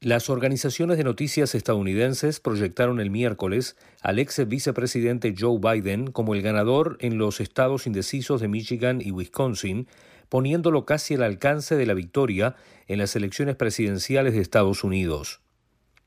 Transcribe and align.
Las 0.00 0.28
organizaciones 0.28 0.98
de 0.98 1.04
noticias 1.04 1.54
estadounidenses 1.54 2.38
proyectaron 2.40 3.00
el 3.00 3.10
miércoles 3.10 3.76
al 4.02 4.18
ex 4.18 4.46
vicepresidente 4.46 5.34
Joe 5.38 5.58
Biden 5.58 6.10
como 6.10 6.34
el 6.34 6.42
ganador 6.42 6.98
en 7.00 7.18
los 7.18 7.40
estados 7.40 7.86
indecisos 7.86 8.40
de 8.40 8.48
Michigan 8.48 9.00
y 9.00 9.10
Wisconsin, 9.10 9.88
poniéndolo 10.28 10.84
casi 10.84 11.14
al 11.14 11.22
alcance 11.22 11.76
de 11.76 11.86
la 11.86 11.94
victoria 11.94 12.56
en 12.86 12.98
las 12.98 13.16
elecciones 13.16 13.56
presidenciales 13.56 14.34
de 14.34 14.40
Estados 14.40 14.84
Unidos. 14.84 15.40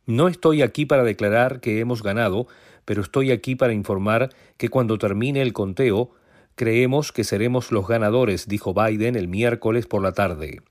No 0.06 0.28
estoy 0.28 0.62
aquí 0.62 0.86
para 0.86 1.03
declarar 1.03 1.59
que 1.59 1.80
hemos 1.80 2.02
ganado, 2.02 2.47
pero 2.86 3.02
estoy 3.02 3.31
aquí 3.31 3.56
para 3.56 3.73
informar 3.73 4.30
que 4.58 4.70
cuando 4.70 4.97
termine 4.97 5.42
el 5.42 5.53
conteo, 5.53 6.12
creemos 6.56 7.12
que 7.12 7.24
seremos 7.24 7.72
los 7.72 7.88
ganadores, 7.88 8.47
dijo 8.47 8.74
Biden 8.74 9.16
el 9.16 9.28
miércoles 9.28 9.85
por 9.85 10.02
la 10.02 10.13
tarde. 10.13 10.62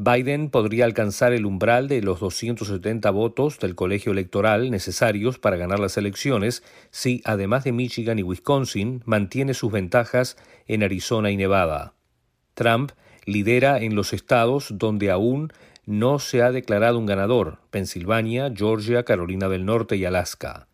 Biden 0.00 0.50
podría 0.50 0.84
alcanzar 0.84 1.32
el 1.32 1.44
umbral 1.44 1.88
de 1.88 2.02
los 2.02 2.20
270 2.20 3.10
votos 3.10 3.58
del 3.58 3.74
colegio 3.74 4.12
electoral 4.12 4.70
necesarios 4.70 5.40
para 5.40 5.56
ganar 5.56 5.80
las 5.80 5.96
elecciones 5.96 6.62
si, 6.92 7.20
además 7.24 7.64
de 7.64 7.72
Michigan 7.72 8.20
y 8.20 8.22
Wisconsin, 8.22 9.02
mantiene 9.06 9.54
sus 9.54 9.72
ventajas 9.72 10.36
en 10.68 10.84
Arizona 10.84 11.32
y 11.32 11.36
Nevada. 11.36 11.97
Trump 12.58 12.90
lidera 13.24 13.78
en 13.78 13.94
los 13.94 14.12
estados 14.12 14.66
donde 14.78 15.12
aún 15.12 15.52
no 15.86 16.18
se 16.18 16.42
ha 16.42 16.50
declarado 16.50 16.98
un 16.98 17.06
ganador, 17.06 17.58
Pensilvania, 17.70 18.52
Georgia, 18.52 19.04
Carolina 19.04 19.48
del 19.48 19.64
Norte 19.64 19.94
y 19.94 20.04
Alaska. 20.04 20.66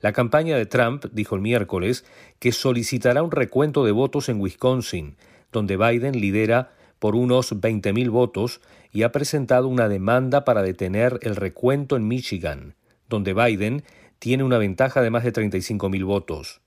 La 0.00 0.12
campaña 0.12 0.58
de 0.58 0.66
Trump 0.66 1.06
dijo 1.12 1.36
el 1.36 1.40
miércoles 1.40 2.04
que 2.40 2.52
solicitará 2.52 3.22
un 3.22 3.30
recuento 3.30 3.86
de 3.86 3.92
votos 3.92 4.28
en 4.28 4.38
Wisconsin, 4.38 5.16
donde 5.50 5.78
Biden 5.78 6.20
lidera 6.20 6.72
por 6.98 7.16
unos 7.16 7.54
20.000 7.54 8.10
votos 8.10 8.60
y 8.92 9.04
ha 9.04 9.10
presentado 9.10 9.66
una 9.66 9.88
demanda 9.88 10.44
para 10.44 10.60
detener 10.60 11.20
el 11.22 11.36
recuento 11.36 11.96
en 11.96 12.06
Michigan, 12.06 12.74
donde 13.08 13.32
Biden 13.32 13.82
tiene 14.18 14.44
una 14.44 14.58
ventaja 14.58 15.00
de 15.00 15.08
más 15.08 15.24
de 15.24 15.32
35.000 15.32 16.04
votos. 16.04 16.60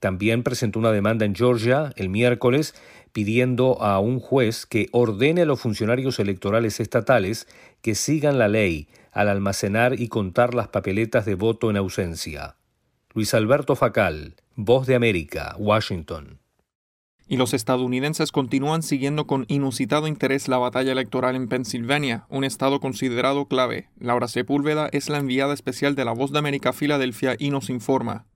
También 0.00 0.42
presentó 0.42 0.78
una 0.78 0.92
demanda 0.92 1.26
en 1.26 1.34
Georgia 1.34 1.92
el 1.96 2.08
miércoles 2.08 2.74
pidiendo 3.12 3.82
a 3.82 3.98
un 4.00 4.20
juez 4.20 4.66
que 4.66 4.88
ordene 4.92 5.42
a 5.42 5.46
los 5.46 5.60
funcionarios 5.60 6.18
electorales 6.18 6.80
estatales 6.80 7.46
que 7.82 7.94
sigan 7.94 8.38
la 8.38 8.48
ley 8.48 8.88
al 9.12 9.28
almacenar 9.28 10.00
y 10.00 10.08
contar 10.08 10.54
las 10.54 10.68
papeletas 10.68 11.26
de 11.26 11.34
voto 11.34 11.70
en 11.70 11.76
ausencia. 11.76 12.56
Luis 13.14 13.34
Alberto 13.34 13.76
Facal, 13.76 14.36
Voz 14.54 14.86
de 14.86 14.94
América, 14.94 15.54
Washington 15.58 16.40
y 17.30 17.36
los 17.36 17.54
estadounidenses 17.54 18.32
continúan 18.32 18.82
siguiendo 18.82 19.28
con 19.28 19.44
inusitado 19.46 20.08
interés 20.08 20.48
la 20.48 20.58
batalla 20.58 20.90
electoral 20.90 21.36
en 21.36 21.46
Pensilvania, 21.46 22.26
un 22.28 22.42
estado 22.42 22.80
considerado 22.80 23.46
clave. 23.46 23.88
Laura 24.00 24.26
Sepúlveda 24.26 24.88
es 24.90 25.08
la 25.08 25.18
enviada 25.18 25.54
especial 25.54 25.94
de 25.94 26.04
La 26.04 26.10
Voz 26.10 26.32
de 26.32 26.40
América 26.40 26.72
Filadelfia 26.72 27.36
y 27.38 27.50
nos 27.50 27.70
informa. 27.70 28.26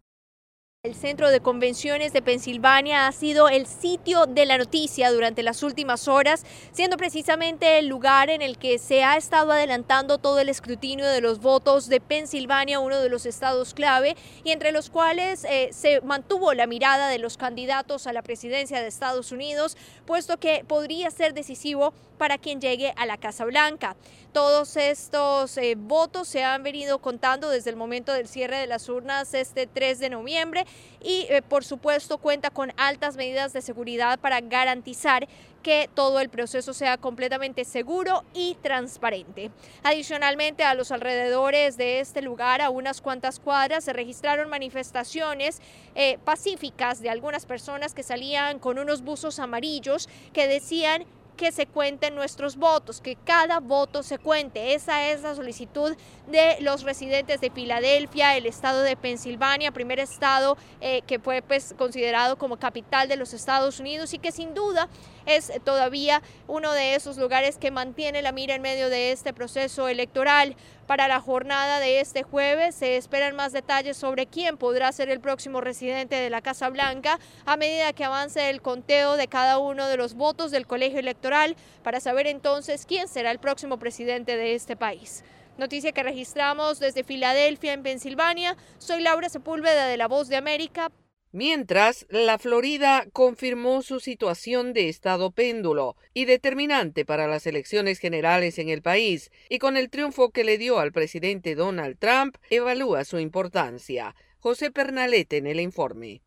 El 0.84 0.94
Centro 0.94 1.30
de 1.30 1.40
Convenciones 1.40 2.12
de 2.12 2.20
Pensilvania 2.20 3.06
ha 3.06 3.12
sido 3.12 3.48
el 3.48 3.66
sitio 3.66 4.26
de 4.26 4.44
la 4.44 4.58
noticia 4.58 5.10
durante 5.10 5.42
las 5.42 5.62
últimas 5.62 6.08
horas, 6.08 6.44
siendo 6.72 6.98
precisamente 6.98 7.78
el 7.78 7.86
lugar 7.86 8.28
en 8.28 8.42
el 8.42 8.58
que 8.58 8.78
se 8.78 9.02
ha 9.02 9.16
estado 9.16 9.52
adelantando 9.52 10.18
todo 10.18 10.40
el 10.40 10.50
escrutinio 10.50 11.06
de 11.06 11.22
los 11.22 11.40
votos 11.40 11.88
de 11.88 12.02
Pensilvania, 12.02 12.80
uno 12.80 13.00
de 13.00 13.08
los 13.08 13.24
estados 13.24 13.72
clave, 13.72 14.14
y 14.44 14.50
entre 14.50 14.72
los 14.72 14.90
cuales 14.90 15.46
eh, 15.48 15.70
se 15.72 16.02
mantuvo 16.02 16.52
la 16.52 16.66
mirada 16.66 17.08
de 17.08 17.18
los 17.18 17.38
candidatos 17.38 18.06
a 18.06 18.12
la 18.12 18.20
presidencia 18.20 18.82
de 18.82 18.88
Estados 18.88 19.32
Unidos, 19.32 19.78
puesto 20.04 20.36
que 20.36 20.66
podría 20.68 21.10
ser 21.10 21.32
decisivo 21.32 21.94
para 22.18 22.36
quien 22.36 22.60
llegue 22.60 22.92
a 22.96 23.06
la 23.06 23.16
Casa 23.16 23.46
Blanca. 23.46 23.96
Todos 24.32 24.76
estos 24.76 25.56
eh, 25.58 25.76
votos 25.76 26.26
se 26.26 26.42
han 26.42 26.62
venido 26.62 26.98
contando 26.98 27.50
desde 27.50 27.70
el 27.70 27.76
momento 27.76 28.12
del 28.12 28.28
cierre 28.28 28.58
de 28.58 28.66
las 28.66 28.88
urnas 28.88 29.32
este 29.32 29.66
3 29.66 29.98
de 30.00 30.10
noviembre 30.10 30.66
y 31.02 31.26
eh, 31.28 31.42
por 31.42 31.64
supuesto 31.64 32.18
cuenta 32.18 32.50
con 32.50 32.72
altas 32.76 33.16
medidas 33.16 33.52
de 33.52 33.62
seguridad 33.62 34.18
para 34.18 34.40
garantizar 34.40 35.28
que 35.62 35.88
todo 35.94 36.20
el 36.20 36.28
proceso 36.28 36.74
sea 36.74 36.98
completamente 36.98 37.64
seguro 37.64 38.22
y 38.34 38.56
transparente. 38.62 39.50
Adicionalmente, 39.82 40.62
a 40.62 40.74
los 40.74 40.92
alrededores 40.92 41.76
de 41.76 42.00
este 42.00 42.20
lugar, 42.20 42.60
a 42.60 42.70
unas 42.70 43.00
cuantas 43.00 43.40
cuadras, 43.40 43.84
se 43.84 43.92
registraron 43.92 44.50
manifestaciones 44.50 45.60
eh, 45.94 46.18
pacíficas 46.24 47.00
de 47.00 47.10
algunas 47.10 47.46
personas 47.46 47.94
que 47.94 48.02
salían 48.02 48.58
con 48.58 48.78
unos 48.78 49.02
buzos 49.02 49.38
amarillos 49.38 50.08
que 50.34 50.46
decían 50.46 51.06
que 51.36 51.52
se 51.52 51.66
cuenten 51.66 52.14
nuestros 52.14 52.56
votos, 52.56 53.00
que 53.00 53.16
cada 53.16 53.60
voto 53.60 54.02
se 54.02 54.18
cuente. 54.18 54.74
Esa 54.74 55.08
es 55.10 55.22
la 55.22 55.34
solicitud 55.34 55.96
de 56.28 56.56
los 56.60 56.82
residentes 56.82 57.40
de 57.40 57.50
Filadelfia, 57.50 58.36
el 58.36 58.46
estado 58.46 58.82
de 58.82 58.96
Pensilvania, 58.96 59.72
primer 59.72 59.98
estado 59.98 60.56
eh, 60.80 61.02
que 61.06 61.18
fue 61.18 61.42
pues, 61.42 61.74
considerado 61.76 62.36
como 62.36 62.58
capital 62.58 63.08
de 63.08 63.16
los 63.16 63.34
Estados 63.34 63.80
Unidos 63.80 64.14
y 64.14 64.18
que 64.18 64.32
sin 64.32 64.54
duda 64.54 64.88
es 65.26 65.52
todavía 65.64 66.22
uno 66.46 66.72
de 66.72 66.94
esos 66.94 67.16
lugares 67.16 67.58
que 67.58 67.70
mantiene 67.70 68.22
la 68.22 68.32
mira 68.32 68.54
en 68.54 68.62
medio 68.62 68.90
de 68.90 69.12
este 69.12 69.32
proceso 69.32 69.88
electoral. 69.88 70.56
Para 70.86 71.08
la 71.08 71.18
jornada 71.18 71.80
de 71.80 72.00
este 72.00 72.22
jueves 72.22 72.74
se 72.74 72.98
esperan 72.98 73.34
más 73.34 73.52
detalles 73.52 73.96
sobre 73.96 74.26
quién 74.26 74.58
podrá 74.58 74.92
ser 74.92 75.08
el 75.08 75.18
próximo 75.18 75.62
residente 75.62 76.16
de 76.16 76.28
la 76.28 76.42
Casa 76.42 76.68
Blanca 76.68 77.18
a 77.46 77.56
medida 77.56 77.94
que 77.94 78.04
avance 78.04 78.50
el 78.50 78.60
conteo 78.60 79.16
de 79.16 79.26
cada 79.26 79.58
uno 79.58 79.86
de 79.86 79.96
los 79.96 80.12
votos 80.12 80.50
del 80.50 80.66
colegio 80.66 80.98
electoral 80.98 81.56
para 81.82 82.00
saber 82.00 82.26
entonces 82.26 82.84
quién 82.84 83.08
será 83.08 83.30
el 83.30 83.38
próximo 83.38 83.78
presidente 83.78 84.36
de 84.36 84.54
este 84.54 84.76
país. 84.76 85.24
Noticia 85.56 85.92
que 85.92 86.02
registramos 86.02 86.80
desde 86.80 87.02
Filadelfia, 87.02 87.72
en 87.72 87.82
Pensilvania. 87.82 88.56
Soy 88.76 89.00
Laura 89.00 89.30
Sepúlveda 89.30 89.86
de 89.86 89.96
La 89.96 90.08
Voz 90.08 90.28
de 90.28 90.36
América 90.36 90.90
Mientras, 91.36 92.06
la 92.10 92.38
Florida 92.38 93.08
confirmó 93.12 93.82
su 93.82 93.98
situación 93.98 94.72
de 94.72 94.88
estado 94.88 95.32
péndulo 95.32 95.96
y 96.12 96.26
determinante 96.26 97.04
para 97.04 97.26
las 97.26 97.48
elecciones 97.48 97.98
generales 97.98 98.60
en 98.60 98.68
el 98.68 98.82
país, 98.82 99.32
y 99.48 99.58
con 99.58 99.76
el 99.76 99.90
triunfo 99.90 100.30
que 100.30 100.44
le 100.44 100.58
dio 100.58 100.78
al 100.78 100.92
presidente 100.92 101.56
Donald 101.56 101.98
Trump, 101.98 102.36
evalúa 102.50 103.04
su 103.04 103.18
importancia. 103.18 104.14
José 104.38 104.70
Pernalete 104.70 105.38
en 105.38 105.48
el 105.48 105.58
informe. 105.58 106.22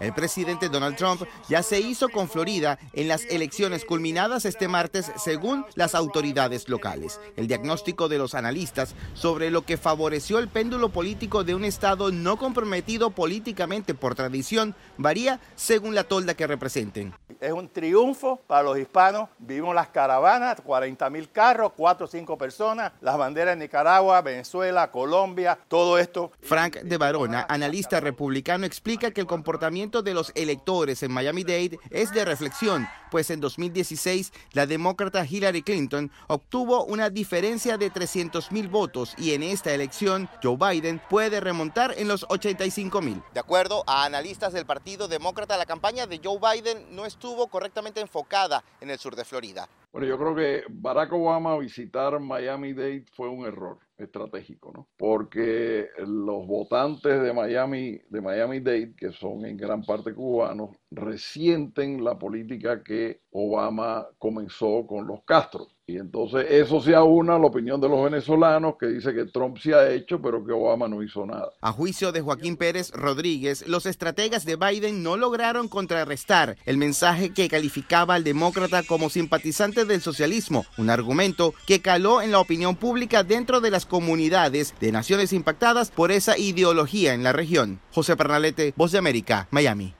El 0.00 0.14
presidente 0.14 0.68
Donald 0.68 0.96
Trump 0.96 1.22
ya 1.48 1.62
se 1.62 1.80
hizo 1.80 2.08
con 2.08 2.28
Florida 2.28 2.78
en 2.92 3.08
las 3.08 3.24
elecciones 3.26 3.84
culminadas 3.84 4.44
este 4.44 4.68
martes 4.68 5.10
según 5.16 5.64
las 5.74 5.94
autoridades 5.94 6.68
locales. 6.68 7.20
El 7.36 7.48
diagnóstico 7.48 8.08
de 8.08 8.18
los 8.18 8.34
analistas 8.34 8.94
sobre 9.14 9.50
lo 9.50 9.62
que 9.62 9.76
favoreció 9.76 10.38
el 10.38 10.48
péndulo 10.48 10.90
político 10.90 11.44
de 11.44 11.54
un 11.54 11.64
estado 11.64 12.12
no 12.12 12.36
comprometido 12.36 13.10
políticamente 13.10 13.94
por 13.94 14.14
tradición 14.14 14.74
varía 14.96 15.40
según 15.56 15.94
la 15.94 16.04
tolda 16.04 16.34
que 16.34 16.46
representen. 16.46 17.14
Es 17.40 17.52
un 17.52 17.68
triunfo 17.68 18.40
para 18.48 18.64
los 18.64 18.76
hispanos. 18.76 19.28
Vimos 19.38 19.72
las 19.72 19.88
caravanas, 19.88 20.60
40 20.60 21.08
mil 21.08 21.30
carros, 21.30 21.72
4 21.76 22.06
o 22.06 22.08
5 22.08 22.36
personas, 22.36 22.92
las 23.00 23.16
banderas 23.16 23.56
de 23.56 23.64
Nicaragua, 23.64 24.20
Venezuela, 24.22 24.90
Colombia, 24.90 25.56
todo 25.68 25.98
esto. 25.98 26.32
Frank 26.40 26.78
de 26.78 26.96
Barona, 26.96 27.46
analista 27.48 28.00
republicano, 28.00 28.66
explica 28.66 29.12
que 29.12 29.20
el 29.20 29.28
comportamiento 29.28 30.02
de 30.02 30.14
los 30.14 30.32
electores 30.34 31.04
en 31.04 31.12
Miami-Dade 31.12 31.78
es 31.90 32.12
de 32.12 32.24
reflexión, 32.24 32.88
pues 33.12 33.30
en 33.30 33.40
2016 33.40 34.32
la 34.52 34.66
demócrata 34.66 35.24
Hillary 35.24 35.62
Clinton 35.62 36.10
obtuvo 36.26 36.84
una 36.86 37.08
diferencia 37.08 37.78
de 37.78 37.90
300 37.90 38.50
mil 38.50 38.66
votos 38.66 39.14
y 39.16 39.34
en 39.34 39.44
esta 39.44 39.72
elección 39.72 40.28
Joe 40.42 40.56
Biden 40.56 41.00
puede 41.08 41.38
remontar 41.38 41.94
en 41.96 42.08
los 42.08 42.26
85 42.28 43.00
mil. 43.00 43.22
De 43.32 43.40
acuerdo 43.40 43.84
a 43.86 44.04
analistas 44.04 44.52
del 44.52 44.66
Partido 44.66 45.06
Demócrata, 45.06 45.56
la 45.56 45.66
campaña 45.66 46.06
de 46.08 46.20
Joe 46.22 46.38
Biden 46.40 46.96
no 46.96 47.06
estuvo 47.06 47.27
correctamente 47.48 48.00
enfocada 48.00 48.62
en 48.80 48.90
el 48.90 48.98
sur 48.98 49.14
de 49.14 49.24
Florida. 49.24 49.68
Bueno, 49.92 50.06
yo 50.06 50.18
creo 50.18 50.34
que 50.34 50.64
Barack 50.68 51.12
Obama 51.12 51.56
visitar 51.58 52.18
Miami-Dade 52.20 53.06
fue 53.12 53.28
un 53.28 53.46
error 53.46 53.78
estratégico, 53.96 54.70
¿no? 54.72 54.86
Porque 54.96 55.88
los 55.98 56.46
votantes 56.46 57.22
de 57.22 57.32
Miami, 57.32 57.98
de 58.08 58.20
Miami 58.20 58.60
Dade, 58.60 58.94
que 58.94 59.12
son 59.12 59.44
en 59.46 59.56
gran 59.56 59.82
parte 59.82 60.14
cubanos, 60.14 60.76
resienten 60.90 62.04
la 62.04 62.18
política 62.18 62.82
que 62.82 63.22
Obama 63.30 64.06
comenzó 64.18 64.86
con 64.86 65.06
los 65.06 65.24
Castro. 65.24 65.68
Y 65.88 65.96
entonces 65.96 66.44
eso 66.50 66.82
se 66.82 66.94
aúna 66.94 67.36
a 67.36 67.38
la 67.38 67.46
opinión 67.46 67.80
de 67.80 67.88
los 67.88 68.04
venezolanos 68.04 68.74
que 68.78 68.88
dice 68.88 69.14
que 69.14 69.24
Trump 69.24 69.56
se 69.56 69.72
ha 69.72 69.90
hecho, 69.90 70.20
pero 70.20 70.44
que 70.44 70.52
Obama 70.52 70.86
no 70.86 71.02
hizo 71.02 71.24
nada. 71.24 71.50
A 71.62 71.72
juicio 71.72 72.12
de 72.12 72.20
Joaquín 72.20 72.58
Pérez 72.58 72.90
Rodríguez, 72.90 73.66
los 73.66 73.86
estrategas 73.86 74.44
de 74.44 74.56
Biden 74.56 75.02
no 75.02 75.16
lograron 75.16 75.66
contrarrestar 75.66 76.58
el 76.66 76.76
mensaje 76.76 77.30
que 77.32 77.48
calificaba 77.48 78.16
al 78.16 78.22
demócrata 78.22 78.82
como 78.82 79.08
simpatizante 79.08 79.86
del 79.86 80.02
socialismo, 80.02 80.66
un 80.76 80.90
argumento 80.90 81.54
que 81.66 81.80
caló 81.80 82.20
en 82.20 82.32
la 82.32 82.40
opinión 82.40 82.76
pública 82.76 83.24
dentro 83.24 83.62
de 83.62 83.70
las 83.70 83.86
comunidades 83.86 84.74
de 84.80 84.92
naciones 84.92 85.32
impactadas 85.32 85.90
por 85.90 86.12
esa 86.12 86.36
ideología 86.36 87.14
en 87.14 87.22
la 87.22 87.32
región. 87.32 87.80
José 87.92 88.14
Pernalete, 88.14 88.74
Voz 88.76 88.92
de 88.92 88.98
América, 88.98 89.48
Miami. 89.50 89.97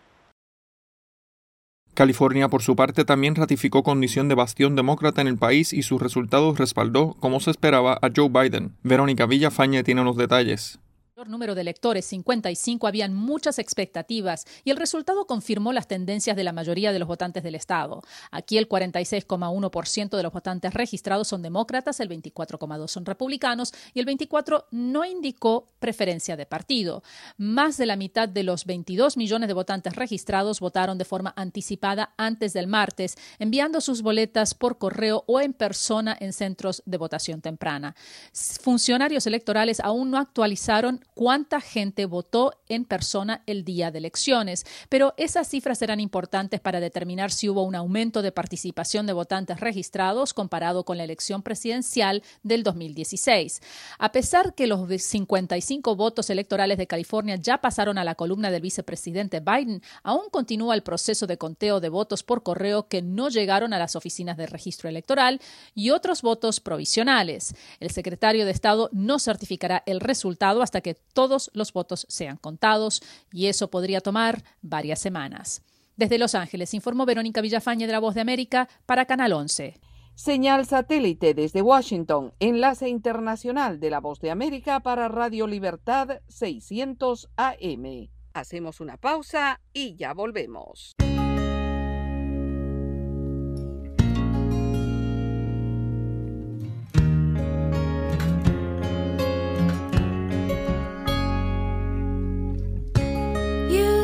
California, 1.99 2.49
por 2.49 2.62
su 2.62 2.77
parte, 2.77 3.05
también 3.05 3.35
ratificó 3.35 3.83
condición 3.83 4.29
de 4.29 4.37
bastión 4.37 4.77
demócrata 4.77 5.21
en 5.21 5.27
el 5.27 5.37
país 5.37 5.73
y 5.73 5.83
sus 5.83 6.00
resultados 6.00 6.56
respaldó, 6.56 7.17
como 7.19 7.41
se 7.41 7.50
esperaba, 7.50 7.99
a 8.00 8.09
Joe 8.15 8.29
Biden. 8.29 8.77
Verónica 8.85 9.27
Villafañe 9.27 9.83
tiene 9.83 10.05
los 10.05 10.17
detalles 10.17 10.79
número 11.26 11.55
de 11.55 11.62
electores, 11.62 12.05
55, 12.06 12.87
habían 12.87 13.15
muchas 13.15 13.59
expectativas 13.59 14.47
y 14.62 14.70
el 14.70 14.76
resultado 14.76 15.26
confirmó 15.26 15.73
las 15.73 15.88
tendencias 15.88 16.37
de 16.37 16.44
la 16.44 16.53
mayoría 16.53 16.93
de 16.93 16.99
los 16.99 17.09
votantes 17.09 17.43
del 17.43 17.56
Estado. 17.56 18.03
Aquí 18.31 18.56
el 18.56 18.69
46,1% 18.69 20.17
de 20.17 20.23
los 20.23 20.32
votantes 20.32 20.75
registrados 20.75 21.29
son 21.29 21.43
demócratas, 21.43 21.99
el 22.00 22.09
24,2% 22.09 22.88
son 22.88 23.05
republicanos 23.05 23.73
y 23.94 24.00
el 24.00 24.06
24% 24.06 24.67
no 24.70 25.05
indicó 25.05 25.73
preferencia 25.81 26.37
de 26.37 26.47
partido. 26.47 27.03
Más 27.37 27.76
de 27.79 27.87
la 27.87 27.97
mitad 27.97 28.29
de 28.29 28.44
los 28.44 28.65
22 28.65 29.17
millones 29.17 29.49
de 29.49 29.55
votantes 29.55 29.97
registrados 29.97 30.61
votaron 30.61 30.99
de 30.99 31.05
forma 31.05 31.32
anticipada 31.37 32.15
antes 32.17 32.53
del 32.53 32.67
martes, 32.67 33.17
enviando 33.38 33.81
sus 33.81 34.03
boletas 34.03 34.55
por 34.55 34.79
correo 34.79 35.25
o 35.26 35.41
en 35.41 35.53
persona 35.53 36.17
en 36.20 36.32
centros 36.32 36.82
de 36.87 36.99
votación 36.99 37.41
temprana. 37.41 37.97
Funcionarios 38.32 39.26
electorales 39.26 39.81
aún 39.81 40.11
no 40.11 40.19
actualizaron 40.19 41.00
cuánta 41.14 41.60
gente 41.60 42.06
votó 42.06 42.55
en 42.69 42.84
persona 42.84 43.43
el 43.46 43.64
día 43.64 43.90
de 43.90 43.99
elecciones, 43.99 44.64
pero 44.88 45.14
esas 45.16 45.49
cifras 45.49 45.78
serán 45.78 46.00
importantes 46.00 46.60
para 46.60 46.81
determinar 46.81 47.31
si 47.31 47.49
hubo 47.49 47.64
un 47.64 47.75
aumento 47.75 48.22
de 48.22 48.32
participación 48.32 49.06
de 49.06 49.12
votantes 49.12 49.60
registrados 49.60 50.34
comparado 50.34 50.84
con 50.84 50.96
la 50.96 51.05
elección 51.05 51.43
presidencial 51.43 52.22
del 52.43 52.62
2016. 52.62 53.60
A 53.99 54.12
pesar 54.12 54.55
que 54.55 54.66
los 54.66 54.88
55 54.88 55.96
votos 55.96 56.31
electorales 56.31 56.78
de 56.78 56.87
California 56.87 57.37
ya 57.37 57.58
pasaron 57.58 57.99
a 57.99 58.05
la 58.05 58.14
columna 58.14 58.50
del 58.50 58.62
vicepresidente 58.62 59.40
Biden, 59.40 59.82
aún 60.02 60.31
continúa 60.31 60.75
el 60.75 60.82
proceso 60.82 61.26
de 61.26 61.38
conteo 61.38 61.81
de 61.81 61.88
votos 61.88 62.22
por 62.22 62.43
correo 62.43 62.88
que 62.88 63.02
no 63.02 63.28
llegaron 63.28 63.72
a 63.72 63.78
las 63.78 63.96
oficinas 63.96 64.37
de 64.37 64.46
registro 64.46 64.88
electoral 64.88 65.40
y 65.75 65.90
otros 65.90 66.22
votos 66.22 66.60
provisionales. 66.60 67.55
El 67.81 67.90
secretario 67.90 68.44
de 68.44 68.52
Estado 68.52 68.88
no 68.93 69.19
certificará 69.19 69.82
el 69.87 70.00
resultado 70.00 70.62
hasta 70.62 70.81
que 70.81 70.98
todos 71.12 71.50
los 71.55 71.73
votos 71.73 72.06
sean 72.09 72.37
contados 72.37 73.03
y 73.33 73.47
eso 73.47 73.71
podría 73.71 74.00
tomar 74.00 74.45
varias 74.62 75.00
semanas. 75.00 75.62
Desde 75.97 76.19
Los 76.19 76.35
Ángeles 76.35 76.75
informó 76.75 77.06
Verónica 77.06 77.41
Villafañe 77.41 77.87
de 77.87 77.93
la 77.93 77.99
Voz 77.99 78.15
de 78.15 78.21
América 78.21 78.69
para 78.87 79.06
Canal 79.06 79.33
11. 79.33 79.81
Señal 80.15 80.67
satélite 80.67 81.35
desde 81.35 81.62
Washington, 81.62 82.35
enlace 82.41 82.89
internacional 82.89 83.79
de 83.79 83.91
la 83.91 84.00
Voz 84.00 84.21
de 84.21 84.31
América 84.31 84.81
para 84.81 85.09
Radio 85.09 85.47
Libertad 85.47 86.21
600 86.29 87.29
AM. 87.37 88.11
Hacemos 88.33 88.81
una 88.81 88.97
pausa 88.97 89.61
y 89.73 89.97
ya 89.97 90.15
volvemos. 90.15 90.94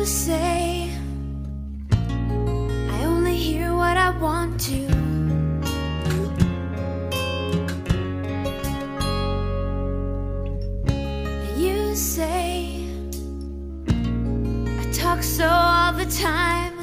Say 0.05 0.91
I 2.91 3.05
only 3.05 3.35
hear 3.35 3.73
what 3.75 3.97
I 3.97 4.11
want 4.19 4.61
to. 4.61 4.81
You 11.59 11.95
say 11.95 12.85
I 14.79 14.91
talk 14.93 15.23
so 15.23 15.47
all 15.47 15.93
the 15.93 16.05
time, 16.05 16.74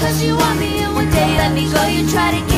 cause 0.00 0.22
you 0.22 0.36
want 0.36 0.58
me 0.60 0.82
And 0.82 0.94
one 0.94 1.10
day 1.10 1.36
let 1.36 1.52
me 1.52 1.70
go 1.70 1.84
You 1.86 2.08
try 2.08 2.30
to 2.30 2.40
give 2.46 2.57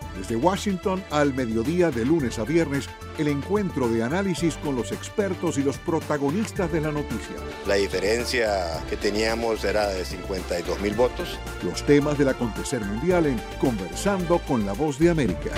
Desde 0.21 0.35
Washington 0.35 1.03
al 1.09 1.33
mediodía 1.33 1.89
de 1.89 2.05
lunes 2.05 2.37
a 2.37 2.43
viernes, 2.43 2.87
el 3.17 3.27
encuentro 3.27 3.89
de 3.89 4.03
análisis 4.03 4.55
con 4.57 4.75
los 4.75 4.91
expertos 4.91 5.57
y 5.57 5.63
los 5.63 5.79
protagonistas 5.79 6.71
de 6.71 6.79
la 6.79 6.91
noticia. 6.91 7.37
La 7.65 7.73
diferencia 7.73 8.83
que 8.87 8.97
teníamos 8.97 9.63
era 9.63 9.87
de 9.87 10.05
52 10.05 10.79
mil 10.79 10.93
votos. 10.93 11.39
Los 11.63 11.83
temas 11.87 12.19
del 12.19 12.29
acontecer 12.29 12.81
mundial 12.81 13.25
en 13.25 13.41
Conversando 13.59 14.37
con 14.37 14.63
la 14.63 14.73
Voz 14.73 14.99
de 14.99 15.09
América. 15.09 15.49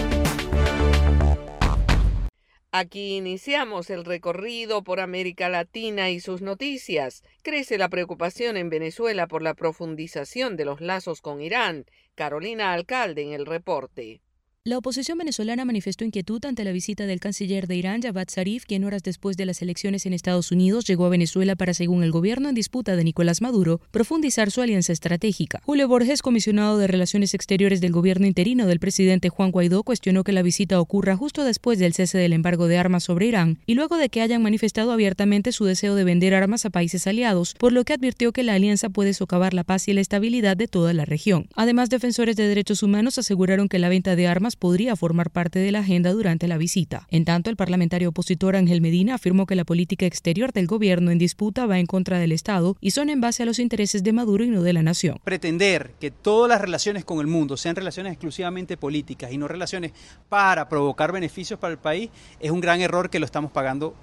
Aquí 2.72 3.17
iniciamos 3.17 3.89
el 3.89 4.05
recorrido 4.05 4.82
por 4.82 5.01
América 5.01 5.50
Latina 5.50 6.10
y 6.10 6.22
sus 6.22 6.41
noticias. 6.41 7.22
Crece 7.41 7.77
la 7.77 7.89
preocupación 7.89 8.55
en 8.55 8.70
Venezuela 8.70 9.27
por 9.27 9.41
la 9.41 9.55
profundización 9.55 10.55
de 10.55 10.63
los 10.63 10.79
lazos 10.79 11.20
con 11.20 11.41
Irán. 11.41 11.86
Carolina 12.15 12.72
Alcalde 12.72 13.24
en 13.24 13.34
el 13.34 13.46
reporte. 13.46 14.23
La 14.65 14.77
oposición 14.77 15.17
venezolana 15.17 15.65
manifestó 15.65 16.05
inquietud 16.05 16.46
ante 16.46 16.63
la 16.63 16.72
visita 16.72 17.05
del 17.05 17.20
canciller 17.20 17.67
de 17.67 17.75
Irán, 17.75 18.01
Javad 18.01 18.27
Zarif, 18.32 18.63
quien 18.65 18.86
horas 18.86 19.03
después 19.03 19.36
de 19.36 19.46
las 19.46 19.62
elecciones 19.62 20.05
en 20.05 20.13
Estados 20.13 20.53
Unidos 20.53 20.86
llegó 20.86 21.05
a 21.05 21.10
Venezuela 21.10 21.58
para, 21.58 21.74
según 21.74 22.01
el 22.01 22.13
gobierno 22.13 22.48
en 22.48 22.55
disputa 22.55 22.96
de 22.96 23.03
Nicolás 23.03 23.41
Maduro, 23.41 23.82
profundizar 23.91 24.51
su 24.51 24.62
alianza 24.62 24.93
estratégica. 24.93 25.62
Julio 25.65 25.89
Borges, 25.89 26.22
comisionado 26.22 26.77
de 26.77 26.88
Relaciones 26.88 27.34
Exteriores 27.34 27.82
del 27.82 27.91
gobierno 27.91 28.25
interino 28.25 28.65
del 28.65 28.79
presidente 28.79 29.27
Juan 29.27 29.51
Guaidó, 29.51 29.84
cuestionó 29.84 30.24
que 30.24 30.32
la 30.32 30.43
visita 30.43 30.79
ocurra 30.79 31.17
justo 31.17 31.43
después 31.43 31.77
del 31.77 31.93
cese 31.93 32.17
del 32.17 32.32
embargo 32.32 32.70
de 32.70 32.77
armas 32.77 33.03
sobre 33.03 33.25
Irán 33.25 33.60
y 33.65 33.74
luego 33.74 33.98
de 33.98 34.08
que 34.08 34.22
hayan 34.22 34.41
manifestado 34.41 34.93
abiertamente 34.93 35.51
su 35.51 35.65
deseo 35.65 35.96
de 35.96 36.05
vender 36.05 36.34
armas 36.34 36.65
a 36.65 36.70
países 36.70 37.05
aliados, 37.05 37.53
por 37.55 37.74
lo 37.74 37.84
que 37.84 37.91
advirtió 37.91 38.32
que 38.32 38.43
la 38.43 38.53
alianza 38.53 38.88
puede 38.88 39.13
socavar 39.13 39.53
la 39.53 39.65
paz 39.65 39.89
y 39.89 39.93
la 39.93 40.00
estabilidad 40.00 40.55
de 40.55 40.70
toda 40.70 40.93
la 40.93 41.03
región. 41.03 41.50
Además, 41.53 41.89
defensores 41.89 42.38
de 42.38 42.48
derechos 42.48 42.82
humanos 42.82 43.17
aseguraron 43.17 43.67
que 43.67 43.77
la 43.77 43.89
venta 43.89 44.15
de 44.15 44.25
armas 44.25 44.52
podría 44.55 44.95
formar 44.95 45.29
parte 45.29 45.60
de 45.60 45.72
la 45.72 45.79
agenda 45.79 46.12
durante 46.12 46.48
la 46.48 46.57
visita. 46.57 47.07
En 47.10 47.25
tanto, 47.25 47.50
el 47.50 47.55
parlamentario 47.55 48.10
opositor 48.10 48.55
Ángel 48.55 48.81
Medina 48.81 49.15
afirmó 49.15 49.45
que 49.45 49.55
la 49.55 49.65
política 49.65 50.05
exterior 50.05 50.51
del 50.51 50.67
gobierno 50.67 51.12
en 51.12 51.17
disputa 51.17 51.65
va 51.65 51.79
en 51.79 51.86
contra 51.86 52.19
del 52.19 52.31
Estado 52.31 52.77
y 52.81 52.91
son 52.91 53.10
en 53.10 53.22
base 53.22 53.43
a 53.43 53.45
los 53.45 53.60
intereses 53.60 54.03
de 54.03 54.13
Maduro 54.13 54.43
y 54.43 54.50
no 54.50 54.63
de 54.63 54.74
la 54.74 54.83
nación. 54.83 55.19
Pretender 55.24 55.93
que 56.00 56.12
todas 56.12 56.50
las 56.50 56.62
relaciones 56.62 57.05
con 57.05 57.19
el 57.19 57.27
mundo 57.27 57.57
sean 57.57 57.75
relaciones 57.75 58.13
exclusivamente 58.13 58.77
políticas 58.77 59.31
y 59.31 59.38
no 59.38 59.48
relaciones 59.48 59.91
para 60.29 60.69
provocar 60.69 61.12
beneficios 61.12 61.60
para 61.60 61.74
el 61.74 61.79
país 61.79 62.10
es 62.39 62.51
un 62.51 62.62
gran 62.62 62.81
error 62.81 63.10
que 63.10 63.19
lo 63.19 63.25
estamos 63.25 63.51
pagando 63.51 63.95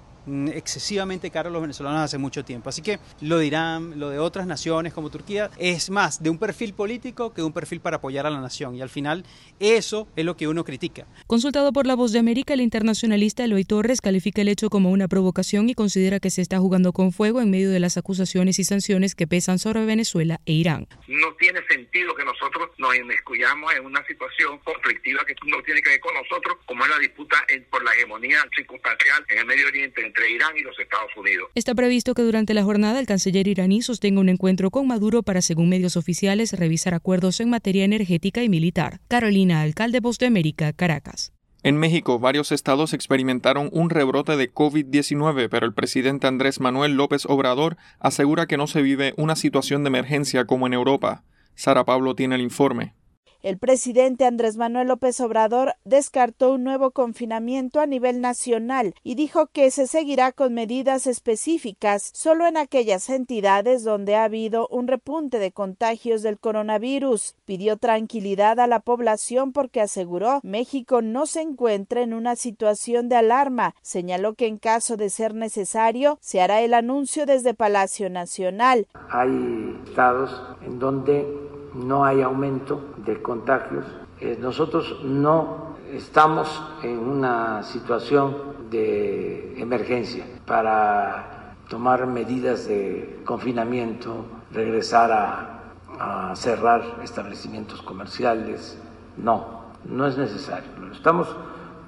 excesivamente 0.53 1.31
caro 1.31 1.49
a 1.49 1.51
los 1.51 1.61
venezolanos 1.61 2.01
hace 2.01 2.17
mucho 2.17 2.45
tiempo. 2.45 2.69
Así 2.69 2.81
que 2.81 2.99
lo 3.21 3.37
de 3.37 3.47
Irán, 3.47 3.99
lo 3.99 4.09
de 4.09 4.19
otras 4.19 4.47
naciones 4.47 4.93
como 4.93 5.09
Turquía, 5.09 5.49
es 5.57 5.89
más 5.89 6.21
de 6.21 6.29
un 6.29 6.37
perfil 6.37 6.73
político 6.73 7.33
que 7.33 7.41
de 7.41 7.47
un 7.47 7.53
perfil 7.53 7.81
para 7.81 7.97
apoyar 7.97 8.25
a 8.25 8.29
la 8.29 8.41
nación. 8.41 8.75
Y 8.75 8.81
al 8.81 8.89
final 8.89 9.25
eso 9.59 10.07
es 10.15 10.25
lo 10.25 10.37
que 10.37 10.47
uno 10.47 10.63
critica. 10.63 11.05
Consultado 11.27 11.73
por 11.73 11.87
La 11.87 11.95
Voz 11.95 12.11
de 12.11 12.19
América, 12.19 12.53
el 12.53 12.61
internacionalista 12.61 13.43
Eloy 13.43 13.65
Torres 13.65 14.01
califica 14.01 14.41
el 14.41 14.47
hecho 14.47 14.69
como 14.69 14.91
una 14.91 15.07
provocación 15.07 15.69
y 15.69 15.75
considera 15.75 16.19
que 16.19 16.29
se 16.29 16.41
está 16.41 16.59
jugando 16.59 16.93
con 16.93 17.11
fuego 17.11 17.41
en 17.41 17.49
medio 17.49 17.71
de 17.71 17.79
las 17.79 17.97
acusaciones 17.97 18.59
y 18.59 18.63
sanciones 18.63 19.15
que 19.15 19.27
pesan 19.27 19.59
sobre 19.59 19.85
Venezuela 19.85 20.39
e 20.45 20.53
Irán. 20.53 20.87
No 21.07 21.33
tiene 21.39 21.59
sentido 21.67 22.15
que 22.15 22.25
nosotros 22.25 22.69
nos 22.77 22.95
inmiscuyamos 22.95 23.73
en 23.73 23.85
una 23.85 24.05
situación 24.05 24.59
conflictiva 24.59 25.23
que 25.25 25.35
no 25.45 25.61
tiene 25.63 25.81
que 25.81 25.89
ver 25.89 25.99
con 25.99 26.13
nosotros, 26.13 26.57
como 26.65 26.83
es 26.83 26.89
la 26.89 26.99
disputa 26.99 27.37
por 27.69 27.83
la 27.83 27.93
hegemonía 27.93 28.39
circunstancial 28.55 29.25
en 29.29 29.39
el 29.39 29.45
Medio 29.45 29.67
Oriente 29.67 30.10
entre 30.11 30.29
Irán 30.29 30.57
y 30.57 30.61
los 30.61 30.77
Estados 30.77 31.11
Unidos. 31.15 31.49
Está 31.55 31.73
previsto 31.73 32.13
que 32.13 32.21
durante 32.21 32.53
la 32.53 32.63
jornada 32.63 32.99
el 32.99 33.05
canciller 33.05 33.47
iraní 33.47 33.81
sostenga 33.81 34.19
un 34.19 34.27
encuentro 34.27 34.69
con 34.69 34.85
Maduro 34.85 35.23
para, 35.23 35.41
según 35.41 35.69
medios 35.69 35.95
oficiales, 35.95 36.51
revisar 36.51 36.93
acuerdos 36.93 37.39
en 37.39 37.49
materia 37.49 37.85
energética 37.85 38.43
y 38.43 38.49
militar. 38.49 38.99
Carolina, 39.07 39.61
alcalde 39.61 40.01
Voz 40.01 40.19
de 40.19 40.25
América, 40.25 40.73
Caracas. 40.73 41.31
En 41.63 41.77
México, 41.77 42.19
varios 42.19 42.51
estados 42.51 42.93
experimentaron 42.93 43.69
un 43.71 43.89
rebrote 43.89 44.35
de 44.35 44.51
COVID-19, 44.51 45.47
pero 45.49 45.65
el 45.65 45.73
presidente 45.73 46.27
Andrés 46.27 46.59
Manuel 46.59 46.95
López 46.95 47.25
Obrador 47.27 47.77
asegura 47.99 48.47
que 48.47 48.57
no 48.57 48.67
se 48.67 48.81
vive 48.81 49.13
una 49.15 49.37
situación 49.37 49.83
de 49.83 49.89
emergencia 49.89 50.45
como 50.45 50.67
en 50.67 50.73
Europa. 50.73 51.23
Sara 51.55 51.85
Pablo 51.85 52.15
tiene 52.15 52.35
el 52.35 52.41
informe. 52.41 52.95
El 53.43 53.57
presidente 53.57 54.25
Andrés 54.25 54.55
Manuel 54.55 54.89
López 54.89 55.19
Obrador 55.19 55.73
descartó 55.83 56.53
un 56.53 56.63
nuevo 56.63 56.91
confinamiento 56.91 57.79
a 57.79 57.87
nivel 57.87 58.21
nacional 58.21 58.93
y 59.03 59.15
dijo 59.15 59.47
que 59.47 59.71
se 59.71 59.87
seguirá 59.87 60.31
con 60.31 60.53
medidas 60.53 61.07
específicas 61.07 62.11
solo 62.13 62.45
en 62.45 62.55
aquellas 62.55 63.09
entidades 63.09 63.83
donde 63.83 64.15
ha 64.15 64.25
habido 64.25 64.67
un 64.67 64.87
repunte 64.87 65.39
de 65.39 65.51
contagios 65.51 66.21
del 66.21 66.37
coronavirus. 66.37 67.35
Pidió 67.45 67.77
tranquilidad 67.77 68.59
a 68.59 68.67
la 68.67 68.79
población 68.79 69.53
porque 69.53 69.81
aseguró 69.81 70.39
México 70.43 71.01
no 71.01 71.25
se 71.25 71.41
encuentra 71.41 72.01
en 72.01 72.13
una 72.13 72.35
situación 72.35 73.09
de 73.09 73.15
alarma. 73.15 73.73
Señaló 73.81 74.35
que 74.35 74.45
en 74.45 74.59
caso 74.59 74.97
de 74.97 75.09
ser 75.09 75.33
necesario 75.33 76.19
se 76.21 76.41
hará 76.41 76.61
el 76.61 76.75
anuncio 76.75 77.25
desde 77.25 77.55
Palacio 77.55 78.11
Nacional. 78.11 78.87
Hay 79.09 79.81
estados 79.87 80.29
en 80.63 80.77
donde 80.77 81.25
no 81.73 82.03
hay 82.03 82.21
aumento 82.21 82.81
de 83.05 83.21
contagios. 83.31 83.85
Eh, 84.19 84.37
nosotros 84.41 84.99
no 85.05 85.77
estamos 85.93 86.47
en 86.83 86.99
una 86.99 87.63
situación 87.63 88.35
de 88.69 89.53
emergencia 89.57 90.25
para 90.45 91.55
tomar 91.69 92.05
medidas 92.07 92.67
de 92.67 93.21
confinamiento, 93.23 94.25
regresar 94.51 95.13
a, 95.13 96.31
a 96.31 96.35
cerrar 96.35 96.81
establecimientos 97.03 97.81
comerciales. 97.81 98.77
No, 99.15 99.61
no 99.85 100.05
es 100.07 100.17
necesario. 100.17 100.69
Estamos 100.91 101.33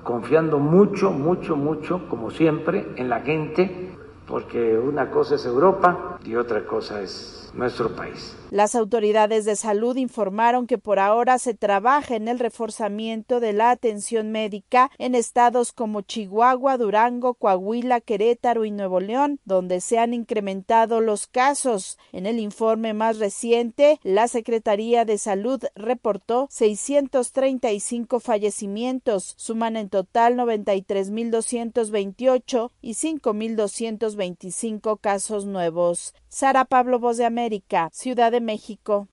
confiando 0.03 0.59
mucho, 0.59 1.11
mucho, 1.11 1.57
mucho, 1.57 2.07
como 2.07 2.31
siempre, 2.31 2.87
en 2.95 3.09
la 3.09 3.19
gente, 3.19 3.97
porque 4.27 4.77
una 4.77 5.11
cosa 5.11 5.35
es 5.35 5.45
Europa 5.45 6.12
y 6.23 6.35
otra 6.35 6.65
cosa 6.65 7.01
es 7.01 7.43
nuestro 7.53 7.95
país. 7.95 8.35
Las 8.49 8.73
autoridades 8.75 9.45
de 9.45 9.55
salud 9.55 9.95
informaron 9.95 10.67
que 10.67 10.77
por 10.77 10.99
ahora 10.99 11.39
se 11.39 11.53
trabaja 11.55 12.15
en 12.15 12.27
el 12.27 12.39
reforzamiento 12.39 13.39
de 13.39 13.53
la 13.53 13.71
atención 13.71 14.31
médica 14.31 14.91
en 14.99 15.15
estados 15.15 15.71
como 15.71 16.01
Chihuahua, 16.01 16.77
Durango, 16.77 17.33
Coahuila, 17.33 17.99
Querétaro 18.01 18.65
y 18.65 18.71
Nuevo 18.71 18.99
León, 18.99 19.39
donde 19.45 19.81
se 19.81 19.97
han 19.97 20.13
incrementado 20.13 21.01
los 21.01 21.25
casos. 21.25 21.97
En 22.11 22.27
el 22.27 22.37
informe 22.39 22.93
más 22.93 23.17
reciente, 23.17 23.99
la 24.03 24.27
Secretaría 24.27 25.05
de 25.05 25.17
Salud 25.17 25.63
reportó 25.75 26.47
635 26.51 28.19
fallecimientos, 28.19 29.33
suman 29.37 29.77
en 29.77 29.89
total 29.89 30.37
93.228 30.37 32.69
y 32.81 32.93
5.225 32.93 34.99
casos 34.99 35.45
nuevos. 35.45 36.12
Sara 36.27 36.65
Pablo, 36.65 36.99
Voz 36.99 37.17
de 37.17 37.25
América, 37.25 37.89
Ciudad 37.93 38.31
de 38.31 38.41
México. 38.41 39.07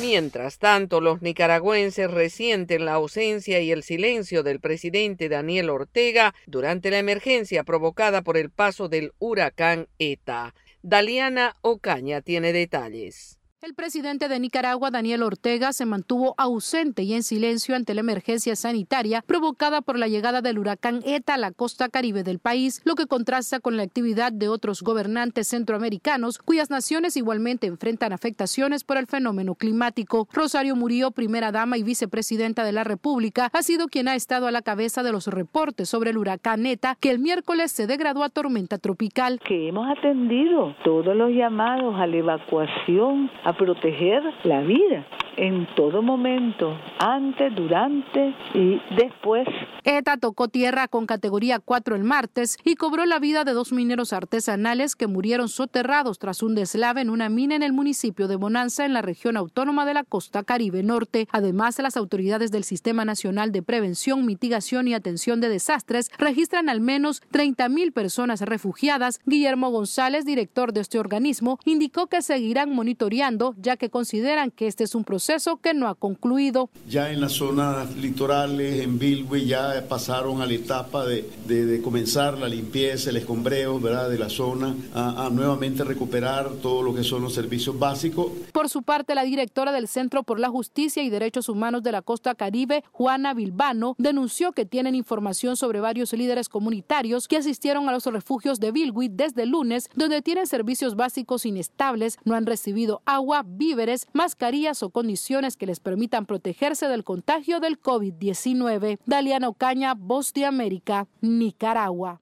Mientras 0.00 0.58
tanto, 0.58 1.00
los 1.00 1.20
nicaragüenses 1.20 2.10
resienten 2.10 2.84
la 2.84 2.94
ausencia 2.94 3.60
y 3.60 3.70
el 3.70 3.82
silencio 3.82 4.42
del 4.42 4.58
presidente 4.58 5.28
Daniel 5.28 5.68
Ortega 5.70 6.34
durante 6.46 6.90
la 6.90 6.98
emergencia 6.98 7.64
provocada 7.64 8.22
por 8.22 8.36
el 8.36 8.50
paso 8.50 8.88
del 8.88 9.12
huracán 9.18 9.88
ETA. 9.98 10.54
Daliana 10.82 11.56
Ocaña 11.60 12.22
tiene 12.22 12.52
detalles. 12.52 13.39
El 13.62 13.74
presidente 13.74 14.28
de 14.28 14.40
Nicaragua, 14.40 14.90
Daniel 14.90 15.22
Ortega, 15.22 15.74
se 15.74 15.84
mantuvo 15.84 16.34
ausente 16.38 17.02
y 17.02 17.12
en 17.12 17.22
silencio 17.22 17.76
ante 17.76 17.92
la 17.92 18.00
emergencia 18.00 18.56
sanitaria 18.56 19.20
provocada 19.20 19.82
por 19.82 19.98
la 19.98 20.08
llegada 20.08 20.40
del 20.40 20.58
huracán 20.58 21.00
ETA 21.04 21.34
a 21.34 21.36
la 21.36 21.50
costa 21.50 21.90
caribe 21.90 22.22
del 22.22 22.38
país, 22.38 22.80
lo 22.86 22.94
que 22.94 23.04
contrasta 23.04 23.60
con 23.60 23.76
la 23.76 23.82
actividad 23.82 24.32
de 24.32 24.48
otros 24.48 24.80
gobernantes 24.80 25.48
centroamericanos 25.48 26.38
cuyas 26.38 26.70
naciones 26.70 27.18
igualmente 27.18 27.66
enfrentan 27.66 28.14
afectaciones 28.14 28.82
por 28.82 28.96
el 28.96 29.06
fenómeno 29.06 29.54
climático. 29.54 30.26
Rosario 30.32 30.74
Murillo, 30.74 31.10
primera 31.10 31.52
dama 31.52 31.76
y 31.76 31.82
vicepresidenta 31.82 32.64
de 32.64 32.72
la 32.72 32.84
República, 32.84 33.50
ha 33.52 33.62
sido 33.62 33.88
quien 33.88 34.08
ha 34.08 34.14
estado 34.14 34.46
a 34.46 34.52
la 34.52 34.62
cabeza 34.62 35.02
de 35.02 35.12
los 35.12 35.26
reportes 35.26 35.90
sobre 35.90 36.12
el 36.12 36.16
huracán 36.16 36.64
ETA, 36.64 36.96
que 36.98 37.10
el 37.10 37.18
miércoles 37.18 37.72
se 37.72 37.86
degradó 37.86 38.24
a 38.24 38.30
tormenta 38.30 38.78
tropical. 38.78 39.38
Que 39.46 39.68
hemos 39.68 39.86
atendido 39.98 40.74
todos 40.82 41.14
los 41.14 41.28
llamados 41.32 41.94
a 42.00 42.06
la 42.06 42.16
evacuación, 42.16 43.30
proteger 43.52 44.22
la 44.44 44.60
vida 44.60 45.06
en 45.40 45.66
todo 45.74 46.02
momento, 46.02 46.76
antes, 46.98 47.54
durante 47.54 48.34
y 48.52 48.78
después. 48.94 49.48
ETA 49.84 50.18
tocó 50.18 50.48
tierra 50.48 50.86
con 50.86 51.06
categoría 51.06 51.58
4 51.58 51.96
el 51.96 52.04
martes 52.04 52.58
y 52.62 52.74
cobró 52.74 53.06
la 53.06 53.18
vida 53.18 53.44
de 53.44 53.52
dos 53.52 53.72
mineros 53.72 54.12
artesanales 54.12 54.96
que 54.96 55.06
murieron 55.06 55.48
soterrados 55.48 56.18
tras 56.18 56.42
un 56.42 56.54
deslave 56.54 57.00
en 57.00 57.08
una 57.08 57.30
mina 57.30 57.54
en 57.54 57.62
el 57.62 57.72
municipio 57.72 58.28
de 58.28 58.36
Bonanza, 58.36 58.84
en 58.84 58.92
la 58.92 59.00
región 59.00 59.38
autónoma 59.38 59.86
de 59.86 59.94
la 59.94 60.04
costa 60.04 60.42
caribe 60.42 60.82
norte. 60.82 61.26
Además, 61.32 61.78
las 61.78 61.96
autoridades 61.96 62.50
del 62.50 62.64
Sistema 62.64 63.06
Nacional 63.06 63.50
de 63.50 63.62
Prevención, 63.62 64.26
Mitigación 64.26 64.88
y 64.88 64.94
Atención 64.94 65.40
de 65.40 65.48
Desastres 65.48 66.10
registran 66.18 66.68
al 66.68 66.82
menos 66.82 67.22
30.000 67.32 67.92
personas 67.94 68.42
refugiadas. 68.42 69.20
Guillermo 69.24 69.70
González, 69.70 70.26
director 70.26 70.74
de 70.74 70.82
este 70.82 70.98
organismo, 70.98 71.58
indicó 71.64 72.08
que 72.08 72.20
seguirán 72.20 72.74
monitoreando 72.74 73.39
ya 73.56 73.76
que 73.76 73.90
consideran 73.90 74.50
que 74.50 74.66
este 74.66 74.84
es 74.84 74.94
un 74.94 75.04
proceso 75.04 75.56
que 75.56 75.74
no 75.74 75.88
ha 75.88 75.94
concluido. 75.94 76.70
Ya 76.88 77.10
en 77.10 77.20
las 77.20 77.32
zonas 77.32 77.96
litorales, 77.96 78.82
en 78.82 78.98
Bilwi, 78.98 79.46
ya 79.46 79.84
pasaron 79.88 80.40
a 80.42 80.46
la 80.46 80.52
etapa 80.52 81.06
de, 81.06 81.28
de, 81.46 81.80
comenzar 81.82 82.38
la 82.38 82.48
limpieza, 82.48 83.10
el 83.10 83.16
escombreo 83.16 83.80
¿verdad? 83.80 84.10
de 84.10 84.18
la 84.18 84.28
zona, 84.28 84.74
a, 84.94 85.26
a 85.26 85.30
nuevamente 85.30 85.84
recuperar 85.84 86.50
todo 86.62 86.82
lo 86.82 86.94
que 86.94 87.02
son 87.02 87.22
los 87.22 87.34
servicios 87.34 87.78
básicos. 87.78 88.32
Por 88.52 88.68
su 88.68 88.82
parte, 88.82 89.14
la 89.14 89.24
directora 89.24 89.72
del 89.72 89.88
Centro 89.88 90.22
por 90.22 90.38
la 90.38 90.48
Justicia 90.48 91.02
y 91.02 91.10
Derechos 91.10 91.48
Humanos 91.48 91.82
de 91.82 91.92
la 91.92 92.02
Costa 92.02 92.34
Caribe, 92.34 92.84
Juana 92.92 93.34
Bilbano, 93.34 93.94
denunció 93.98 94.52
que 94.52 94.66
tienen 94.66 94.94
información 94.94 95.56
sobre 95.56 95.80
varios 95.80 96.12
líderes 96.12 96.48
comunitarios 96.48 97.28
que 97.28 97.38
asistieron 97.38 97.88
a 97.88 97.92
los 97.92 98.04
refugios 98.06 98.60
de 98.60 98.72
Bilwi 98.72 99.08
desde 99.08 99.44
el 99.44 99.50
lunes, 99.50 99.88
donde 99.94 100.22
tienen 100.22 100.46
servicios 100.46 100.96
básicos 100.96 101.46
inestables, 101.46 102.18
no 102.24 102.34
han 102.34 102.46
recibido 102.46 103.02
agua 103.06 103.29
víveres, 103.46 104.06
mascarillas 104.12 104.82
o 104.82 104.90
condiciones 104.90 105.56
que 105.56 105.66
les 105.66 105.80
permitan 105.80 106.26
protegerse 106.26 106.88
del 106.88 107.04
contagio 107.04 107.60
del 107.60 107.80
COVID-19. 107.80 108.98
Daliana 109.06 109.48
Ocaña, 109.48 109.94
Voz 109.94 110.32
de 110.32 110.44
América, 110.44 111.06
Nicaragua. 111.20 112.20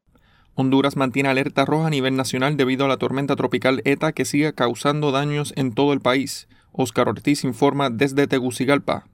Honduras 0.55 0.97
mantiene 0.97 1.29
alerta 1.29 1.65
roja 1.65 1.87
a 1.87 1.91
nivel 1.91 2.17
nacional 2.17 2.57
debido 2.57 2.85
a 2.85 2.89
la 2.89 2.97
tormenta 2.97 3.37
tropical 3.37 3.81
ETA 3.85 4.13
que 4.13 4.25
sigue 4.25 4.53
causando 4.55 5.13
daños 5.13 5.53
en 5.57 5.73
todo 5.73 5.93
el 5.93 6.01
país. 6.01 6.49
Oscar 6.73 7.09
Ortiz 7.09 7.45
informa 7.45 7.91
desde 7.91 8.27
Tegucigalpa. 8.27 9.07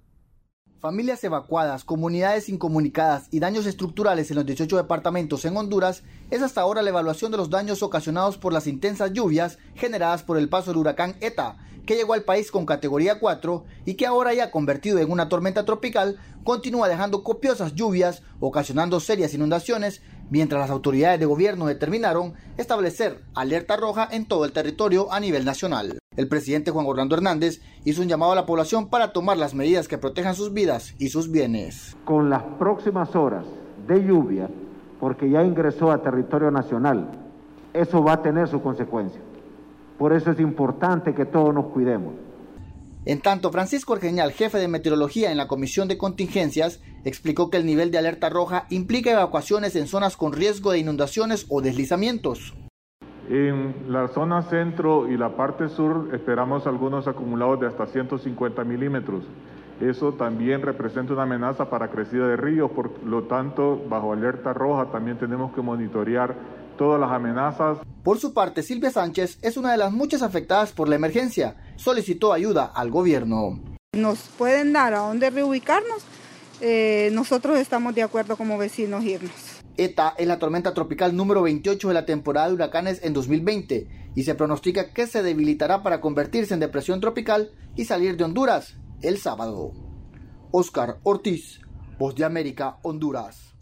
Familias 0.85 1.25
evacuadas, 1.25 1.83
comunidades 1.83 2.51
incomunicadas 2.51 3.29
y 3.31 3.41
daños 3.41 3.65
estructurales 3.65 4.31
en 4.31 4.37
los 4.37 4.45
18 4.45 4.77
departamentos 4.77 5.47
en 5.47 5.57
Honduras 5.57 6.03
es 6.31 6.43
hasta 6.43 6.61
ahora 6.61 6.83
la 6.83 6.91
evaluación 6.91 7.31
de 7.31 7.39
los 7.39 7.49
daños 7.49 7.83
ocasionados 7.83 8.37
por 8.37 8.53
las 8.53 8.67
intensas 8.67 9.13
lluvias 9.15 9.59
generadas 9.75 10.23
por 10.23 10.37
el 10.37 10.51
paso 10.51 10.71
del 10.71 10.81
huracán 10.81 11.17
ETA, 11.23 11.57
que 11.87 11.97
llegó 11.97 12.15
al 12.15 12.23
país 12.23 12.51
con 12.51 12.67
categoría 12.67 13.19
4 13.19 13.65
y 13.85 13.95
que 13.95 14.07
ahora 14.07 14.33
ya 14.35 14.51
convertido 14.51 14.99
en 14.99 15.11
una 15.11 15.29
tormenta 15.29 15.65
tropical, 15.65 16.19
continúa 16.45 16.89
dejando 16.89 17.23
copiosas 17.23 17.75
lluvias, 17.75 18.23
ocasionando 18.41 19.01
serias 19.01 19.35
inundaciones, 19.35 20.03
mientras 20.31 20.61
las 20.61 20.71
autoridades 20.71 21.21
de 21.21 21.27
gobierno 21.27 21.67
determinaron 21.67 22.35
establecer 22.57 23.23
alerta 23.35 23.77
roja 23.77 24.09
en 24.11 24.27
todo 24.27 24.45
el 24.45 24.53
territorio 24.53 25.13
a 25.13 25.21
nivel 25.21 25.45
nacional. 25.45 25.99
El 26.17 26.29
presidente 26.29 26.71
Juan 26.71 26.87
Orlando 26.87 27.17
Hernández 27.17 27.61
hizo 27.85 28.03
un 28.03 28.09
llamado 28.09 28.33
a 28.33 28.37
la 28.37 28.47
población 28.47 28.89
para 28.89 29.13
tomar 29.13 29.37
las 29.37 29.55
medidas 29.55 29.89
que 29.89 29.99
protejan 29.99 30.35
sus 30.35 30.53
vidas 30.53 30.95
y 30.99 31.09
sus 31.09 31.31
bienes. 31.31 31.97
Con 32.05 32.31
las 32.31 32.43
próximas 32.59 33.17
horas 33.17 33.45
de 33.89 34.05
lluvia, 34.05 34.49
porque 35.01 35.29
ya 35.29 35.43
ingresó 35.43 35.91
a 35.91 36.03
territorio 36.03 36.51
nacional, 36.51 37.11
eso 37.73 38.03
va 38.03 38.15
a 38.15 38.23
tener 38.23 38.49
su 38.49 38.63
consecuencia. 38.63 39.21
Por 39.99 40.13
eso 40.13 40.31
es 40.31 40.41
importante 40.41 41.15
que 41.15 41.25
todos 41.25 41.55
nos 41.55 41.67
cuidemos. 41.67 42.15
En 43.07 43.21
tanto, 43.21 43.53
Francisco 43.53 43.93
Argeñal, 43.93 44.33
jefe 44.33 44.59
de 44.59 44.67
meteorología 44.67 45.31
en 45.31 45.37
la 45.37 45.47
Comisión 45.47 45.89
de 45.89 45.99
Contingencias, 45.99 46.81
explicó 47.05 47.51
que 47.51 47.59
el 47.59 47.67
nivel 47.67 47.91
de 47.91 47.99
alerta 47.99 48.31
roja 48.31 48.67
implica 48.71 49.11
evacuaciones 49.11 49.77
en 49.77 49.87
zonas 49.87 50.17
con 50.17 50.33
riesgo 50.33 50.73
de 50.73 50.79
inundaciones 50.79 51.45
o 51.51 51.61
deslizamientos. 51.61 52.55
En 53.29 53.75
la 53.89 54.09
zona 54.09 54.43
centro 54.43 55.11
y 55.11 55.19
la 55.19 55.37
parte 55.37 55.69
sur 55.69 56.15
esperamos 56.15 56.67
algunos 56.67 57.07
acumulados 57.07 57.61
de 57.61 57.67
hasta 57.67 57.87
150 57.87 58.65
milímetros. 58.65 59.25
Eso 59.81 60.13
también 60.13 60.63
representa 60.63 61.13
una 61.13 61.25
amenaza 61.25 61.69
para 61.69 61.89
crecida 61.89 62.29
de 62.29 62.37
ríos, 62.37 62.71
por 62.71 63.03
lo 63.05 63.25
tanto, 63.25 63.83
bajo 63.89 64.13
alerta 64.13 64.53
roja 64.53 64.87
también 64.93 65.19
tenemos 65.19 65.53
que 65.53 65.63
monitorear 65.63 66.35
todas 66.77 67.01
las 67.01 67.11
amenazas. 67.11 67.79
Por 68.03 68.19
su 68.19 68.35
parte, 68.35 68.63
Silvia 68.63 68.91
Sánchez 68.91 69.39
es 69.43 69.57
una 69.57 69.73
de 69.73 69.79
las 69.79 69.93
muchas 69.93 70.23
afectadas 70.23 70.73
por 70.73 70.89
la 70.89 70.97
emergencia. 70.97 71.57
Solicitó 71.77 72.33
ayuda 72.33 72.65
al 72.65 72.91
gobierno. 72.91 73.61
Nos 73.95 74.19
pueden 74.39 74.73
dar 74.73 74.95
a 74.95 74.99
dónde 75.01 75.31
reubicarnos. 75.31 76.05
Eh, 76.61 77.11
nosotros 77.13 77.59
estamos 77.59 77.95
de 77.95 78.03
acuerdo 78.03 78.37
como 78.37 78.59
vecinos 78.59 79.05
irnos. 79.05 79.33
ETA 79.77 80.15
es 80.17 80.27
la 80.27 80.39
tormenta 80.39 80.73
tropical 80.73 81.17
número 81.17 81.43
28 81.43 81.89
de 81.89 81.95
la 81.95 82.07
temporada 82.07 82.49
de 82.49 82.55
huracanes 82.55 83.03
en 83.03 83.13
2020 83.13 83.89
y 84.15 84.23
se 84.23 84.35
pronostica 84.35 84.93
que 84.93 85.07
se 85.07 85.23
debilitará 85.23 85.83
para 85.83 86.01
convertirse 86.01 86.55
en 86.55 86.61
depresión 86.61 87.01
tropical 87.01 87.51
y 87.75 87.85
salir 87.85 88.17
de 88.17 88.25
Honduras 88.25 88.77
el 89.03 89.19
sábado. 89.19 89.73
Oscar 90.53 90.99
Ortiz, 91.03 91.61
Voz 91.99 92.15
de 92.15 92.25
América, 92.25 92.79
Honduras. 92.83 93.54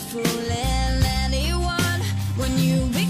Fooling 0.00 1.04
anyone. 1.24 2.00
When 2.36 2.58
you 2.58 2.86
become 2.86 3.09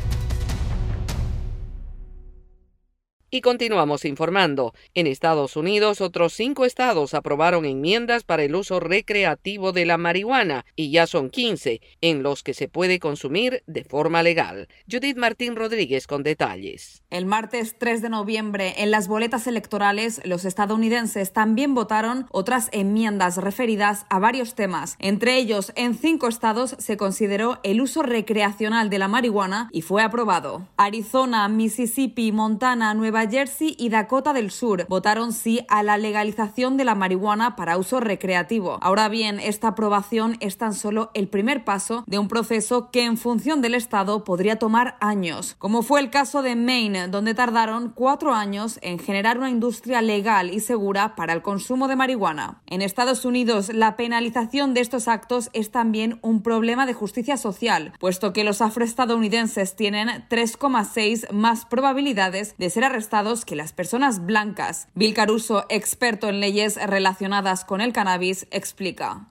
Y 3.33 3.39
continuamos 3.39 4.03
informando. 4.03 4.73
En 4.93 5.07
Estados 5.07 5.55
Unidos, 5.55 6.01
otros 6.01 6.33
cinco 6.33 6.65
estados 6.65 7.13
aprobaron 7.13 7.63
enmiendas 7.63 8.25
para 8.25 8.43
el 8.43 8.53
uso 8.53 8.81
recreativo 8.81 9.71
de 9.71 9.85
la 9.85 9.97
marihuana 9.97 10.65
y 10.75 10.91
ya 10.91 11.07
son 11.07 11.29
15 11.29 11.79
en 12.01 12.23
los 12.23 12.43
que 12.43 12.53
se 12.53 12.67
puede 12.67 12.99
consumir 12.99 13.63
de 13.67 13.85
forma 13.85 14.21
legal. 14.21 14.67
Judith 14.91 15.15
Martín 15.15 15.55
Rodríguez 15.55 16.07
con 16.07 16.23
detalles. 16.23 17.03
El 17.09 17.25
martes 17.25 17.77
3 17.79 18.01
de 18.01 18.09
noviembre, 18.09 18.73
en 18.79 18.91
las 18.91 19.07
boletas 19.07 19.47
electorales, 19.47 20.19
los 20.25 20.43
estadounidenses 20.43 21.31
también 21.31 21.73
votaron 21.73 22.27
otras 22.31 22.67
enmiendas 22.73 23.37
referidas 23.37 24.05
a 24.09 24.19
varios 24.19 24.55
temas. 24.55 24.97
Entre 24.99 25.37
ellos, 25.37 25.71
en 25.77 25.95
cinco 25.95 26.27
estados 26.27 26.75
se 26.79 26.97
consideró 26.97 27.61
el 27.63 27.79
uso 27.79 28.03
recreacional 28.03 28.89
de 28.89 28.99
la 28.99 29.07
marihuana 29.07 29.69
y 29.71 29.83
fue 29.83 30.03
aprobado. 30.03 30.67
Arizona, 30.75 31.47
Mississippi, 31.47 32.33
Montana, 32.33 32.93
Nueva 32.93 33.20
Jersey 33.29 33.75
y 33.77 33.89
Dakota 33.89 34.33
del 34.33 34.51
Sur 34.51 34.85
votaron 34.87 35.33
sí 35.33 35.65
a 35.67 35.83
la 35.83 35.97
legalización 35.97 36.77
de 36.77 36.85
la 36.85 36.95
marihuana 36.95 37.55
para 37.55 37.77
uso 37.77 37.99
recreativo. 37.99 38.77
Ahora 38.81 39.09
bien, 39.09 39.39
esta 39.39 39.69
aprobación 39.69 40.37
es 40.39 40.57
tan 40.57 40.73
solo 40.73 41.11
el 41.13 41.27
primer 41.27 41.63
paso 41.63 42.03
de 42.07 42.19
un 42.19 42.27
proceso 42.27 42.89
que 42.91 43.03
en 43.03 43.17
función 43.17 43.61
del 43.61 43.75
estado 43.75 44.23
podría 44.23 44.57
tomar 44.57 44.97
años, 45.01 45.55
como 45.59 45.83
fue 45.83 45.99
el 45.99 46.09
caso 46.09 46.41
de 46.41 46.55
Maine, 46.55 47.09
donde 47.09 47.33
tardaron 47.33 47.91
cuatro 47.93 48.33
años 48.33 48.79
en 48.81 48.97
generar 48.97 49.37
una 49.37 49.49
industria 49.49 50.01
legal 50.01 50.51
y 50.51 50.59
segura 50.59 51.15
para 51.15 51.33
el 51.33 51.41
consumo 51.41 51.87
de 51.87 51.95
marihuana. 51.95 52.61
En 52.67 52.81
Estados 52.81 53.25
Unidos, 53.25 53.73
la 53.73 53.95
penalización 53.95 54.73
de 54.73 54.81
estos 54.81 55.07
actos 55.07 55.49
es 55.53 55.71
también 55.71 56.19
un 56.21 56.41
problema 56.41 56.85
de 56.85 56.93
justicia 56.93 57.37
social, 57.37 57.93
puesto 57.99 58.33
que 58.33 58.43
los 58.43 58.61
afroestadounidenses 58.61 59.75
tienen 59.75 60.09
3,6 60.29 61.31
más 61.31 61.65
probabilidades 61.65 62.55
de 62.57 62.69
ser 62.69 62.83
arrestados 62.83 63.10
que 63.45 63.57
las 63.57 63.73
personas 63.73 64.25
blancas. 64.25 64.87
Bill 64.95 65.13
Caruso, 65.13 65.65
experto 65.67 66.29
en 66.29 66.39
leyes 66.39 66.77
relacionadas 66.77 67.65
con 67.65 67.81
el 67.81 67.91
cannabis, 67.91 68.47
explica. 68.51 69.27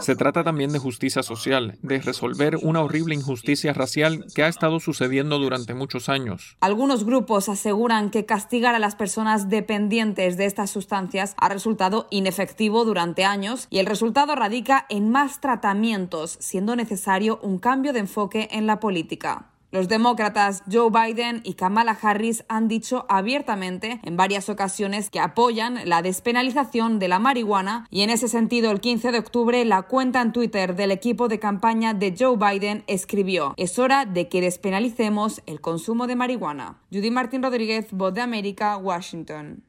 Se 0.00 0.14
trata 0.14 0.44
también 0.44 0.70
de 0.72 0.78
justicia 0.78 1.22
social, 1.22 1.78
de 1.80 2.00
resolver 2.00 2.56
una 2.56 2.82
horrible 2.82 3.14
injusticia 3.14 3.72
racial 3.72 4.26
que 4.34 4.42
ha 4.42 4.48
estado 4.48 4.78
sucediendo 4.78 5.38
durante 5.38 5.72
muchos 5.72 6.10
años. 6.10 6.58
Algunos 6.60 7.04
grupos 7.04 7.48
aseguran 7.48 8.10
que 8.10 8.26
castigar 8.26 8.74
a 8.74 8.78
las 8.78 8.96
personas 8.96 9.48
dependientes 9.48 10.36
de 10.36 10.44
estas 10.44 10.70
sustancias 10.70 11.34
ha 11.38 11.48
resultado 11.48 12.08
inefectivo 12.10 12.84
durante 12.84 13.24
años 13.24 13.68
y 13.70 13.78
el 13.78 13.86
resultado 13.86 14.34
radica 14.34 14.84
en 14.90 15.08
más 15.08 15.40
tratamientos, 15.40 16.36
siendo 16.40 16.76
necesario 16.76 17.38
un 17.42 17.58
cambio 17.58 17.94
de 17.94 18.00
enfoque 18.00 18.48
en 18.52 18.66
la 18.66 18.80
política. 18.80 19.46
Los 19.72 19.86
demócratas 19.86 20.64
Joe 20.70 20.90
Biden 20.90 21.42
y 21.44 21.54
Kamala 21.54 21.96
Harris 22.02 22.44
han 22.48 22.66
dicho 22.66 23.06
abiertamente 23.08 24.00
en 24.02 24.16
varias 24.16 24.48
ocasiones 24.48 25.10
que 25.10 25.20
apoyan 25.20 25.88
la 25.88 26.02
despenalización 26.02 26.98
de 26.98 27.06
la 27.06 27.20
marihuana 27.20 27.86
y 27.88 28.02
en 28.02 28.10
ese 28.10 28.26
sentido 28.26 28.72
el 28.72 28.80
15 28.80 29.12
de 29.12 29.18
octubre 29.20 29.64
la 29.64 29.82
cuenta 29.82 30.22
en 30.22 30.32
Twitter 30.32 30.74
del 30.74 30.90
equipo 30.90 31.28
de 31.28 31.38
campaña 31.38 31.94
de 31.94 32.16
Joe 32.18 32.36
Biden 32.36 32.82
escribió 32.88 33.54
es 33.56 33.78
hora 33.78 34.06
de 34.06 34.28
que 34.28 34.40
despenalicemos 34.40 35.40
el 35.46 35.60
consumo 35.60 36.08
de 36.08 36.16
marihuana. 36.16 36.80
Judy 36.92 37.12
Martín 37.12 37.42
Rodríguez, 37.42 37.88
Voz 37.92 38.12
de 38.12 38.22
América, 38.22 38.76
Washington. 38.76 39.62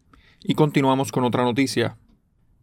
Y 0.43 0.55
continuamos 0.55 1.11
con 1.11 1.23
otra 1.23 1.43
noticia. 1.43 1.97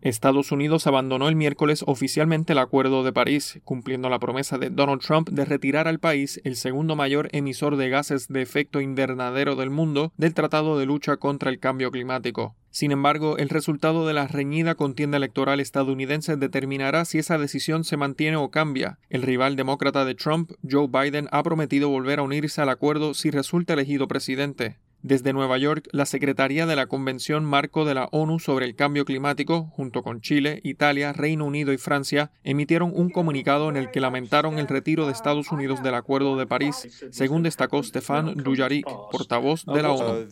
Estados 0.01 0.53
Unidos 0.53 0.87
abandonó 0.87 1.29
el 1.29 1.35
miércoles 1.35 1.83
oficialmente 1.87 2.53
el 2.53 2.61
Acuerdo 2.61 3.03
de 3.03 3.13
París, 3.13 3.61
cumpliendo 3.65 4.09
la 4.09 4.21
promesa 4.21 4.57
de 4.57 4.71
Donald 4.71 5.03
Trump 5.03 5.29
de 5.29 5.45
retirar 5.45 5.89
al 5.89 5.99
país, 5.99 6.41
el 6.45 6.55
segundo 6.55 6.95
mayor 6.95 7.29
emisor 7.33 7.77
de 7.77 7.89
gases 7.89 8.29
de 8.29 8.41
efecto 8.41 8.81
invernadero 8.81 9.57
del 9.57 9.71
mundo, 9.71 10.13
del 10.17 10.35
Tratado 10.35 10.79
de 10.79 10.87
Lucha 10.87 11.17
contra 11.17 11.51
el 11.51 11.59
Cambio 11.59 11.91
Climático. 11.91 12.55
Sin 12.71 12.93
embargo, 12.93 13.39
el 13.39 13.49
resultado 13.49 14.07
de 14.07 14.15
la 14.15 14.29
reñida 14.29 14.77
contienda 14.77 15.17
electoral 15.17 15.59
estadounidense 15.59 16.37
determinará 16.37 17.05
si 17.05 17.19
esa 17.19 17.37
decisión 17.37 17.83
se 17.83 17.97
mantiene 17.97 18.37
o 18.37 18.51
cambia. 18.51 19.01
El 19.11 19.23
rival 19.23 19.57
demócrata 19.57 20.05
de 20.05 20.15
Trump, 20.15 20.53
Joe 20.69 20.87
Biden, 20.87 21.29
ha 21.33 21.43
prometido 21.43 21.89
volver 21.89 22.21
a 22.21 22.23
unirse 22.23 22.61
al 22.61 22.69
acuerdo 22.69 23.15
si 23.15 23.31
resulta 23.31 23.73
elegido 23.73 24.07
presidente. 24.07 24.79
Desde 25.03 25.33
Nueva 25.33 25.59
York, 25.59 25.89
la 25.93 26.07
Secretaría 26.07 26.67
de 26.67 26.75
la 26.75 26.87
Convención 26.87 27.45
Marco 27.45 27.85
de 27.85 27.95
la 27.95 28.09
ONU 28.11 28.41
sobre 28.41 28.67
el 28.67 28.75
Cambio 28.75 29.05
Climático, 29.05 29.65
junto 29.73 30.03
con 30.03 30.21
Chile, 30.21 30.61
Italia, 30.65 31.13
Reino 31.13 31.45
Unido 31.45 31.73
y 31.73 31.79
Francia, 31.79 32.33
emitieron 32.43 32.93
un 32.93 33.11
comunicado 33.11 33.69
en 33.69 33.77
el 33.77 33.93
que 33.93 34.01
lamentaron 34.01 34.59
el 34.59 34.67
retiro 34.67 35.07
de 35.07 35.13
Estados 35.13 35.53
Unidos 35.53 35.85
del 35.85 35.95
Acuerdo 35.95 36.37
de 36.37 36.47
París, 36.47 37.07
según 37.13 37.45
destacó 37.45 37.83
Stefan 37.83 38.35
Dujarric, 38.35 38.87
portavoz 39.13 39.65
de 39.67 39.83
la 39.83 39.93
ONU. 39.93 40.27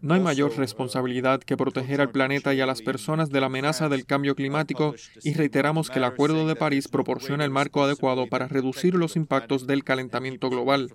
No 0.00 0.14
hay 0.14 0.20
mayor 0.20 0.56
responsabilidad 0.56 1.40
que 1.40 1.56
proteger 1.56 2.00
al 2.00 2.10
planeta 2.10 2.52
y 2.52 2.60
a 2.60 2.66
las 2.66 2.82
personas 2.82 3.30
de 3.30 3.40
la 3.40 3.46
amenaza 3.46 3.88
del 3.88 4.06
cambio 4.06 4.34
climático 4.34 4.94
y 5.22 5.34
reiteramos 5.34 5.88
que 5.88 6.00
el 6.00 6.04
Acuerdo 6.04 6.48
de 6.48 6.56
París 6.56 6.88
proporciona 6.88 7.44
el 7.44 7.50
marco 7.50 7.84
adecuado 7.84 8.26
para 8.26 8.48
reducir 8.48 8.94
los 8.94 9.14
impactos 9.14 9.66
del 9.66 9.84
calentamiento 9.84 10.50
global. 10.50 10.90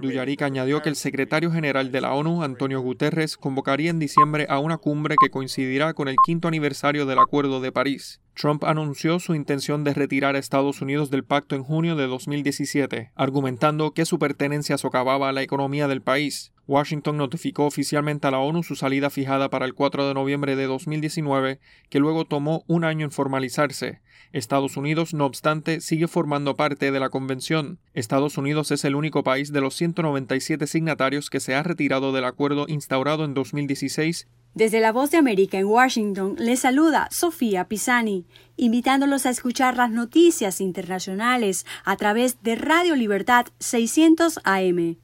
Duyarik 0.00 0.42
añadió 0.42 0.82
que 0.82 0.88
el 0.88 0.96
secretario 0.96 1.50
general 1.50 1.92
de 1.92 2.00
la 2.00 2.14
ONU, 2.14 2.42
Antonio 2.42 2.80
Guterres, 2.80 3.36
convocaría 3.36 3.90
en 3.90 3.98
diciembre 3.98 4.46
a 4.48 4.58
una 4.58 4.78
cumbre 4.78 5.16
que 5.20 5.30
coincidirá 5.30 5.94
con 5.94 6.08
el 6.08 6.16
quinto 6.24 6.48
aniversario 6.48 7.06
del 7.06 7.18
Acuerdo 7.18 7.60
de 7.60 7.72
París. 7.72 8.20
Trump 8.34 8.64
anunció 8.64 9.18
su 9.18 9.34
intención 9.34 9.84
de 9.84 9.94
retirar 9.94 10.36
a 10.36 10.38
Estados 10.38 10.80
Unidos 10.80 11.10
del 11.10 11.24
pacto 11.24 11.56
en 11.56 11.64
junio 11.64 11.96
de 11.96 12.06
2017, 12.06 13.12
argumentando 13.14 13.92
que 13.92 14.06
su 14.06 14.18
pertenencia 14.18 14.78
socavaba 14.78 15.32
la 15.32 15.42
economía 15.42 15.88
del 15.88 16.02
país. 16.02 16.52
Washington 16.68 17.16
notificó 17.16 17.64
oficialmente 17.64 18.26
a 18.26 18.30
la 18.30 18.38
ONU 18.38 18.62
su 18.62 18.76
salida 18.76 19.08
fijada 19.08 19.48
para 19.48 19.64
el 19.64 19.72
4 19.72 20.06
de 20.06 20.14
noviembre 20.14 20.54
de 20.54 20.66
2019, 20.66 21.58
que 21.88 21.98
luego 21.98 22.26
tomó 22.26 22.62
un 22.68 22.84
año 22.84 23.06
en 23.06 23.10
formalizarse. 23.10 24.02
Estados 24.32 24.76
Unidos, 24.76 25.14
no 25.14 25.24
obstante, 25.24 25.80
sigue 25.80 26.06
formando 26.06 26.54
parte 26.56 26.92
de 26.92 27.00
la 27.00 27.08
convención. 27.08 27.78
Estados 27.94 28.36
Unidos 28.36 28.70
es 28.70 28.84
el 28.84 28.94
único 28.94 29.24
país 29.24 29.50
de 29.50 29.62
los 29.62 29.74
197 29.76 30.66
signatarios 30.66 31.30
que 31.30 31.40
se 31.40 31.54
ha 31.54 31.62
retirado 31.62 32.12
del 32.12 32.26
acuerdo 32.26 32.66
instaurado 32.68 33.24
en 33.24 33.32
2016 33.32 34.28
desde 34.54 34.80
la 34.80 34.92
Voz 34.92 35.10
de 35.10 35.18
América 35.18 35.58
en 35.58 35.66
Washington 35.66 36.34
les 36.36 36.60
saluda 36.60 37.08
Sofía 37.12 37.68
Pisani, 37.68 38.24
invitándolos 38.56 39.24
a 39.24 39.30
escuchar 39.30 39.76
las 39.76 39.90
noticias 39.90 40.60
internacionales 40.60 41.64
a 41.84 41.96
través 41.96 42.42
de 42.42 42.56
Radio 42.56 42.96
Libertad 42.96 43.46
600 43.60 44.40
AM. 44.42 44.96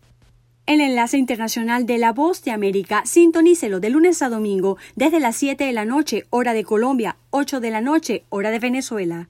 El 0.66 0.80
enlace 0.80 1.18
internacional 1.18 1.84
de 1.84 1.98
la 1.98 2.14
Voz 2.14 2.42
de 2.42 2.50
América, 2.50 3.02
sintonícelo 3.04 3.80
de 3.80 3.90
lunes 3.90 4.22
a 4.22 4.30
domingo 4.30 4.78
desde 4.96 5.20
las 5.20 5.36
7 5.36 5.62
de 5.62 5.74
la 5.74 5.84
noche, 5.84 6.24
hora 6.30 6.54
de 6.54 6.64
Colombia, 6.64 7.18
8 7.28 7.60
de 7.60 7.70
la 7.70 7.82
noche, 7.82 8.24
hora 8.30 8.50
de 8.50 8.60
Venezuela. 8.60 9.28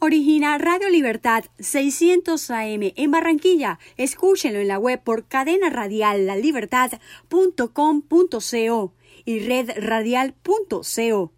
Origina 0.00 0.56
Radio 0.56 0.88
Libertad 0.88 1.44
600 1.58 2.50
AM 2.50 2.92
en 2.96 3.10
Barranquilla. 3.10 3.78
Escúchenlo 3.98 4.60
en 4.60 4.68
la 4.68 4.78
web 4.78 5.02
por 5.02 5.26
cadena 5.26 5.68
y 9.26 9.38
redradial.co. 9.40 11.32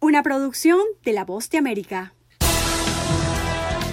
Una 0.00 0.22
producción 0.22 0.80
de 1.04 1.12
La 1.12 1.26
Voz 1.26 1.50
de 1.50 1.58
América. 1.58 2.14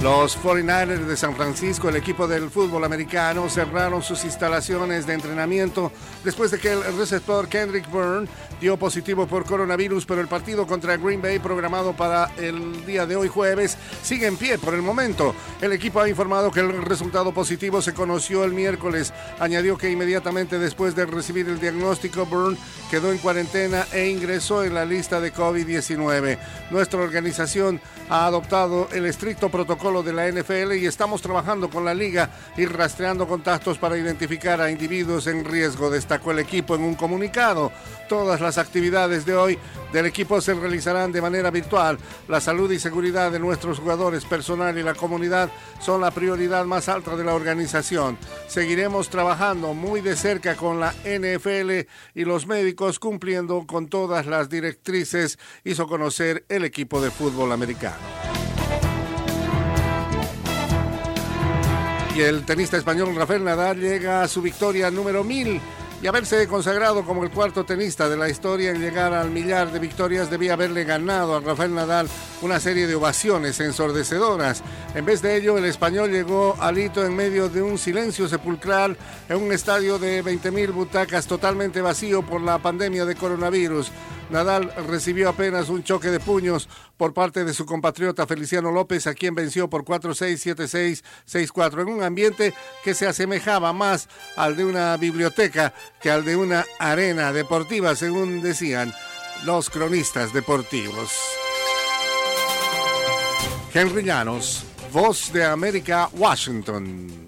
Los 0.00 0.40
49ers 0.40 1.06
de 1.06 1.16
San 1.16 1.34
Francisco, 1.34 1.88
el 1.88 1.96
equipo 1.96 2.28
del 2.28 2.50
fútbol 2.50 2.84
americano, 2.84 3.48
cerraron 3.48 4.00
sus 4.00 4.24
instalaciones 4.24 5.08
de 5.08 5.14
entrenamiento 5.14 5.90
después 6.22 6.52
de 6.52 6.60
que 6.60 6.70
el 6.70 6.96
receptor 6.96 7.48
Kendrick 7.48 7.90
Byrne 7.90 8.28
dio 8.60 8.76
positivo 8.76 9.26
por 9.26 9.44
coronavirus, 9.44 10.06
pero 10.06 10.20
el 10.20 10.28
partido 10.28 10.68
contra 10.68 10.96
Green 10.96 11.20
Bay 11.20 11.40
programado 11.40 11.94
para 11.94 12.30
el 12.36 12.86
día 12.86 13.06
de 13.06 13.16
hoy 13.16 13.26
jueves 13.26 13.76
sigue 14.04 14.28
en 14.28 14.36
pie 14.36 14.56
por 14.58 14.74
el 14.74 14.82
momento. 14.82 15.34
El 15.60 15.72
equipo 15.72 15.98
ha 15.98 16.08
informado 16.08 16.52
que 16.52 16.60
el 16.60 16.80
resultado 16.82 17.32
positivo 17.32 17.82
se 17.82 17.92
conoció 17.92 18.44
el 18.44 18.52
miércoles. 18.52 19.12
Añadió 19.40 19.76
que 19.76 19.90
inmediatamente 19.90 20.60
después 20.60 20.94
de 20.94 21.06
recibir 21.06 21.48
el 21.48 21.58
diagnóstico, 21.58 22.24
Byrne 22.24 22.56
quedó 22.88 23.10
en 23.10 23.18
cuarentena 23.18 23.84
e 23.92 24.08
ingresó 24.08 24.62
en 24.62 24.74
la 24.74 24.84
lista 24.84 25.20
de 25.20 25.34
COVID-19. 25.34 26.38
Nuestra 26.70 27.00
organización 27.00 27.80
ha 28.08 28.26
adoptado 28.26 28.88
el 28.92 29.04
estricto 29.04 29.48
protocolo 29.50 29.87
de 29.88 30.12
la 30.12 30.30
NFL 30.30 30.74
y 30.74 30.84
estamos 30.84 31.22
trabajando 31.22 31.70
con 31.70 31.82
la 31.82 31.94
liga 31.94 32.30
y 32.58 32.66
rastreando 32.66 33.26
contactos 33.26 33.78
para 33.78 33.96
identificar 33.96 34.60
a 34.60 34.70
individuos 34.70 35.26
en 35.26 35.46
riesgo, 35.46 35.88
destacó 35.88 36.32
el 36.32 36.40
equipo 36.40 36.74
en 36.74 36.82
un 36.82 36.94
comunicado. 36.94 37.72
Todas 38.06 38.42
las 38.42 38.58
actividades 38.58 39.24
de 39.24 39.34
hoy 39.34 39.58
del 39.90 40.04
equipo 40.04 40.42
se 40.42 40.52
realizarán 40.52 41.10
de 41.10 41.22
manera 41.22 41.50
virtual. 41.50 41.98
La 42.28 42.38
salud 42.42 42.70
y 42.70 42.78
seguridad 42.78 43.32
de 43.32 43.38
nuestros 43.38 43.78
jugadores, 43.78 44.26
personal 44.26 44.76
y 44.76 44.82
la 44.82 44.94
comunidad 44.94 45.48
son 45.80 46.02
la 46.02 46.10
prioridad 46.10 46.66
más 46.66 46.90
alta 46.90 47.16
de 47.16 47.24
la 47.24 47.34
organización. 47.34 48.18
Seguiremos 48.46 49.08
trabajando 49.08 49.72
muy 49.72 50.02
de 50.02 50.16
cerca 50.16 50.54
con 50.54 50.80
la 50.80 50.92
NFL 51.02 51.88
y 52.14 52.24
los 52.24 52.46
médicos 52.46 52.98
cumpliendo 52.98 53.66
con 53.66 53.88
todas 53.88 54.26
las 54.26 54.50
directrices, 54.50 55.38
hizo 55.64 55.86
conocer 55.86 56.44
el 56.50 56.64
equipo 56.64 57.00
de 57.00 57.10
fútbol 57.10 57.52
americano. 57.52 58.47
El 62.18 62.44
tenista 62.44 62.76
español 62.76 63.14
Rafael 63.14 63.44
Nadal 63.44 63.78
llega 63.78 64.22
a 64.22 64.28
su 64.28 64.42
victoria 64.42 64.90
número 64.90 65.22
1000 65.22 65.60
y 66.02 66.06
haberse 66.08 66.48
consagrado 66.48 67.04
como 67.04 67.22
el 67.22 67.30
cuarto 67.30 67.64
tenista 67.64 68.08
de 68.08 68.16
la 68.16 68.28
historia 68.28 68.70
en 68.70 68.80
llegar 68.80 69.14
al 69.14 69.30
millar 69.30 69.70
de 69.70 69.78
victorias 69.78 70.28
debía 70.28 70.54
haberle 70.54 70.82
ganado 70.82 71.36
a 71.36 71.40
Rafael 71.40 71.72
Nadal 71.72 72.08
una 72.42 72.58
serie 72.58 72.88
de 72.88 72.96
ovaciones 72.96 73.60
ensordecedoras. 73.60 74.64
En 74.96 75.04
vez 75.04 75.22
de 75.22 75.36
ello, 75.36 75.58
el 75.58 75.64
español 75.64 76.10
llegó 76.10 76.56
al 76.58 76.78
hito 76.78 77.06
en 77.06 77.14
medio 77.14 77.48
de 77.48 77.62
un 77.62 77.78
silencio 77.78 78.28
sepulcral 78.28 78.96
en 79.28 79.36
un 79.36 79.52
estadio 79.52 80.00
de 80.00 80.24
20.000 80.24 80.72
butacas 80.72 81.28
totalmente 81.28 81.80
vacío 81.80 82.22
por 82.22 82.40
la 82.40 82.58
pandemia 82.58 83.04
de 83.04 83.14
coronavirus. 83.14 83.92
Nadal 84.30 84.72
recibió 84.86 85.30
apenas 85.30 85.68
un 85.68 85.82
choque 85.82 86.08
de 86.08 86.20
puños 86.20 86.68
por 86.96 87.14
parte 87.14 87.44
de 87.44 87.54
su 87.54 87.64
compatriota 87.64 88.26
Feliciano 88.26 88.70
López, 88.70 89.06
a 89.06 89.14
quien 89.14 89.34
venció 89.34 89.70
por 89.70 89.84
4-6, 89.84 90.54
7-6, 90.56 91.02
6-4, 91.26 91.82
en 91.82 91.88
un 91.88 92.02
ambiente 92.02 92.54
que 92.84 92.94
se 92.94 93.06
asemejaba 93.06 93.72
más 93.72 94.08
al 94.36 94.56
de 94.56 94.64
una 94.64 94.96
biblioteca 94.96 95.72
que 96.00 96.10
al 96.10 96.24
de 96.24 96.36
una 96.36 96.66
arena 96.78 97.32
deportiva, 97.32 97.94
según 97.96 98.42
decían 98.42 98.92
los 99.44 99.70
cronistas 99.70 100.32
deportivos. 100.32 101.12
Henry 103.72 104.02
Llanos, 104.02 104.64
Voz 104.92 105.32
de 105.32 105.44
América, 105.44 106.08
Washington. 106.14 107.27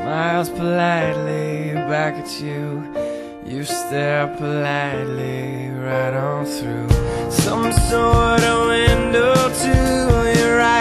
Smiles 0.00 0.48
politely 0.48 1.74
back 1.92 2.14
at 2.14 2.40
you. 2.40 2.64
You 3.44 3.64
stare 3.64 4.28
politely 4.38 5.68
right 5.68 6.14
on 6.14 6.46
through 6.46 6.88
some 7.30 7.70
sort 7.90 8.42
of 8.42 8.68
window 8.68 9.34
to 9.62 10.38
your 10.38 10.56
right. 10.56 10.80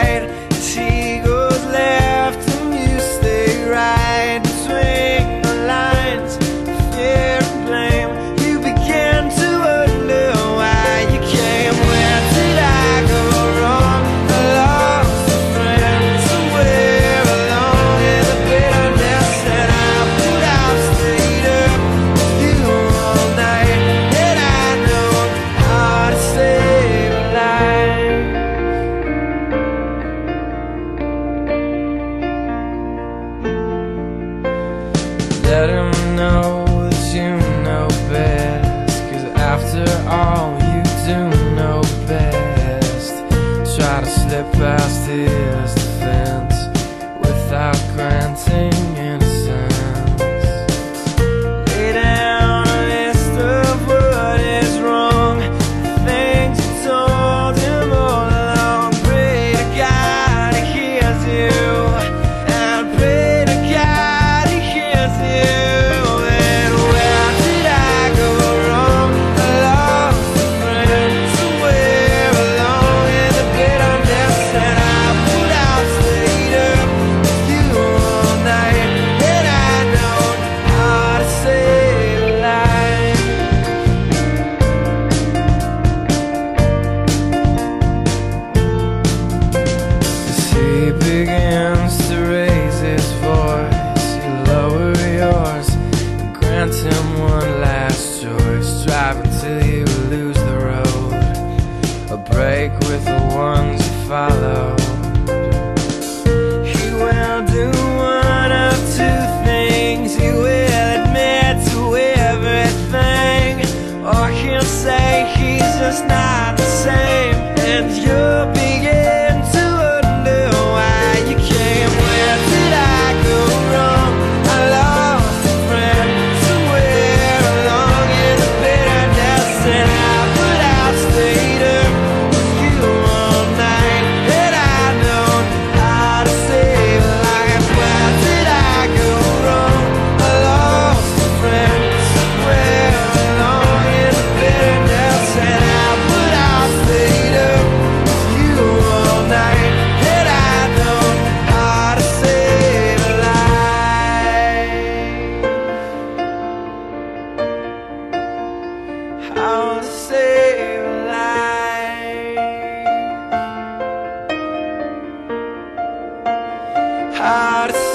heart. 167.20 167.89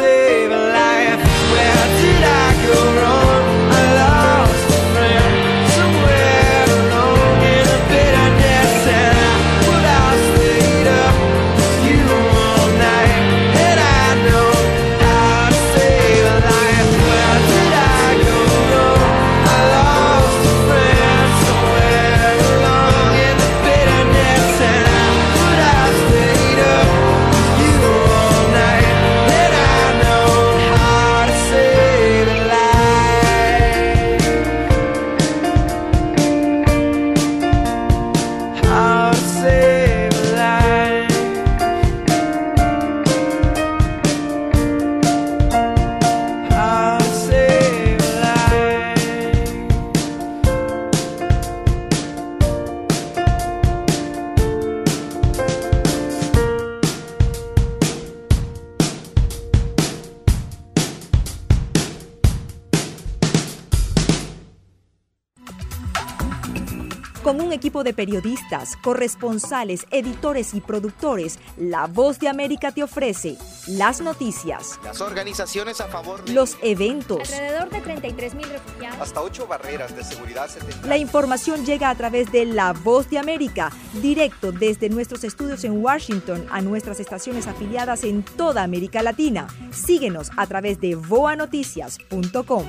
De 67.85 67.93
periodistas, 67.95 68.77
corresponsales, 68.83 69.87
editores 69.91 70.55
y 70.55 70.61
productores, 70.61 71.39
La 71.57 71.87
Voz 71.87 72.19
de 72.19 72.29
América 72.29 72.73
te 72.73 72.83
ofrece 72.83 73.37
las 73.69 74.01
noticias, 74.01 74.79
Las 74.83 75.01
organizaciones 75.01 75.81
a 75.81 75.87
favor 75.89 76.25
de 76.25 76.33
los 76.33 76.57
eventos. 76.63 77.33
Alrededor 77.33 77.71
de 77.71 77.81
33 77.81 78.35
mil 78.35 78.49
refugiados. 78.49 79.01
hasta 79.01 79.21
ocho 79.23 79.47
barreras 79.47 79.95
de 79.95 80.03
seguridad 80.05 80.49
se 80.49 80.59
tendrán. 80.61 80.89
La 80.89 80.97
información 80.99 81.65
llega 81.65 81.91
a 81.91 81.95
través 81.95 82.33
de 82.33 82.45
La 82.47 82.73
Voz 82.73 83.09
de 83.11 83.19
América, 83.19 83.71
directo 84.03 84.51
desde 84.53 84.89
nuestros 84.89 85.23
estudios 85.25 85.63
en 85.65 85.83
Washington 85.83 86.47
a 86.51 86.61
nuestras 86.61 87.01
estaciones 87.01 87.47
afiliadas 87.47 88.05
en 88.05 88.23
toda 88.23 88.63
América 88.63 89.03
Latina. 89.03 89.47
Síguenos 89.71 90.31
a 90.37 90.47
través 90.47 90.81
de 90.81 90.95
voanoticias.com. 90.97 92.65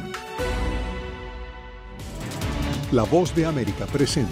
La 2.91 3.03
Voz 3.03 3.35
de 3.35 3.45
América 3.45 3.85
presenta 3.87 4.31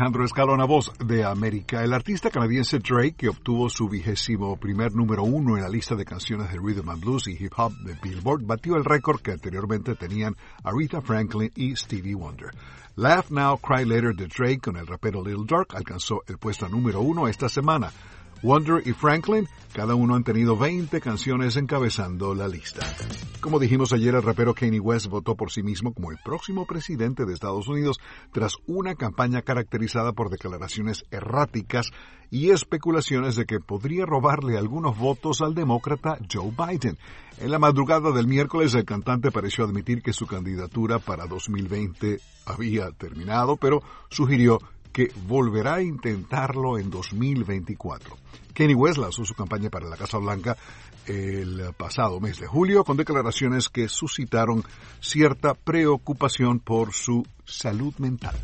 Alejandro 0.00 0.24
Escalona, 0.24 0.64
voz 0.64 0.90
de 0.98 1.24
América. 1.24 1.84
El 1.84 1.92
artista 1.92 2.30
canadiense 2.30 2.78
Drake, 2.78 3.16
que 3.18 3.28
obtuvo 3.28 3.68
su 3.68 3.86
vigésimo 3.86 4.56
primer 4.56 4.94
número 4.94 5.24
uno 5.24 5.58
en 5.58 5.62
la 5.62 5.68
lista 5.68 5.94
de 5.94 6.06
canciones 6.06 6.50
de 6.50 6.58
rhythm 6.58 6.88
and 6.88 7.04
blues 7.04 7.28
y 7.28 7.32
hip 7.32 7.52
hop 7.58 7.74
de 7.84 7.98
Billboard, 8.02 8.46
batió 8.46 8.76
el 8.76 8.84
récord 8.86 9.20
que 9.20 9.32
anteriormente 9.32 9.94
tenían 9.96 10.34
Aretha 10.64 11.02
Franklin 11.02 11.52
y 11.54 11.76
Stevie 11.76 12.14
Wonder. 12.14 12.48
Laugh 12.96 13.28
Now, 13.28 13.58
Cry 13.58 13.84
Later 13.84 14.14
de 14.14 14.26
Drake 14.26 14.60
con 14.60 14.78
el 14.78 14.86
rapero 14.86 15.22
Lil 15.22 15.44
Durk 15.44 15.74
alcanzó 15.74 16.22
el 16.26 16.38
puesto 16.38 16.66
número 16.66 17.02
uno 17.02 17.28
esta 17.28 17.50
semana. 17.50 17.92
Wonder 18.42 18.82
y 18.86 18.92
Franklin, 18.92 19.48
cada 19.74 19.94
uno 19.94 20.14
han 20.14 20.24
tenido 20.24 20.56
20 20.56 21.00
canciones 21.00 21.56
encabezando 21.56 22.34
la 22.34 22.48
lista. 22.48 22.80
Como 23.40 23.58
dijimos 23.58 23.92
ayer, 23.92 24.14
el 24.14 24.22
rapero 24.22 24.54
Kanye 24.54 24.80
West 24.80 25.06
votó 25.06 25.36
por 25.36 25.50
sí 25.50 25.62
mismo 25.62 25.92
como 25.92 26.10
el 26.10 26.18
próximo 26.24 26.66
presidente 26.66 27.24
de 27.24 27.34
Estados 27.34 27.68
Unidos 27.68 27.98
tras 28.32 28.56
una 28.66 28.94
campaña 28.94 29.42
caracterizada 29.42 30.12
por 30.12 30.30
declaraciones 30.30 31.04
erráticas 31.10 31.90
y 32.30 32.50
especulaciones 32.50 33.36
de 33.36 33.44
que 33.44 33.60
podría 33.60 34.06
robarle 34.06 34.56
algunos 34.56 34.96
votos 34.96 35.40
al 35.42 35.54
demócrata 35.54 36.18
Joe 36.32 36.50
Biden. 36.50 36.96
En 37.38 37.50
la 37.50 37.58
madrugada 37.58 38.12
del 38.12 38.26
miércoles, 38.26 38.74
el 38.74 38.84
cantante 38.84 39.30
pareció 39.30 39.64
admitir 39.64 40.02
que 40.02 40.12
su 40.12 40.26
candidatura 40.26 40.98
para 40.98 41.26
2020 41.26 42.20
había 42.46 42.90
terminado, 42.92 43.56
pero 43.56 43.82
sugirió 44.10 44.60
que 44.92 45.12
volverá 45.26 45.74
a 45.74 45.82
intentarlo 45.82 46.78
en 46.78 46.90
2024. 46.90 48.16
Kenny 48.54 48.74
West 48.74 48.98
lanzó 48.98 49.24
su 49.24 49.34
campaña 49.34 49.70
para 49.70 49.88
la 49.88 49.96
Casa 49.96 50.18
Blanca 50.18 50.56
el 51.06 51.72
pasado 51.76 52.20
mes 52.20 52.38
de 52.38 52.46
julio 52.46 52.84
con 52.84 52.96
declaraciones 52.96 53.68
que 53.68 53.88
suscitaron 53.88 54.62
cierta 55.00 55.54
preocupación 55.54 56.60
por 56.60 56.92
su 56.92 57.26
salud 57.44 57.94
mental. 57.98 58.36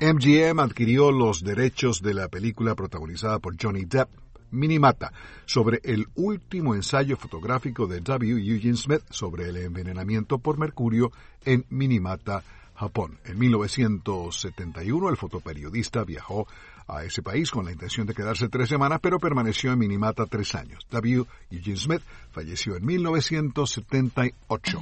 MGM 0.00 0.60
adquirió 0.60 1.10
los 1.10 1.42
derechos 1.42 2.00
de 2.02 2.14
la 2.14 2.28
película 2.28 2.76
protagonizada 2.76 3.40
por 3.40 3.56
Johnny 3.60 3.84
Depp, 3.84 4.08
Minimata, 4.50 5.12
sobre 5.44 5.80
el 5.82 6.06
último 6.14 6.74
ensayo 6.74 7.16
fotográfico 7.16 7.86
de 7.86 8.00
W. 8.00 8.38
Eugene 8.38 8.76
Smith 8.76 9.02
sobre 9.10 9.48
el 9.48 9.56
envenenamiento 9.56 10.38
por 10.38 10.56
mercurio 10.56 11.10
en 11.44 11.66
Minimata, 11.68 12.44
Japón. 12.78 13.18
En 13.24 13.38
1971 13.38 15.08
el 15.08 15.16
fotoperiodista 15.16 16.04
viajó 16.04 16.46
a 16.86 17.02
ese 17.04 17.22
país 17.22 17.50
con 17.50 17.64
la 17.64 17.72
intención 17.72 18.06
de 18.06 18.14
quedarse 18.14 18.48
tres 18.48 18.68
semanas, 18.68 19.00
pero 19.02 19.18
permaneció 19.18 19.72
en 19.72 19.80
Minimata 19.80 20.26
tres 20.26 20.54
años. 20.54 20.86
W. 20.90 21.24
Eugene 21.50 21.76
Smith 21.76 22.02
falleció 22.30 22.76
en 22.76 22.86
1978. 22.86 24.78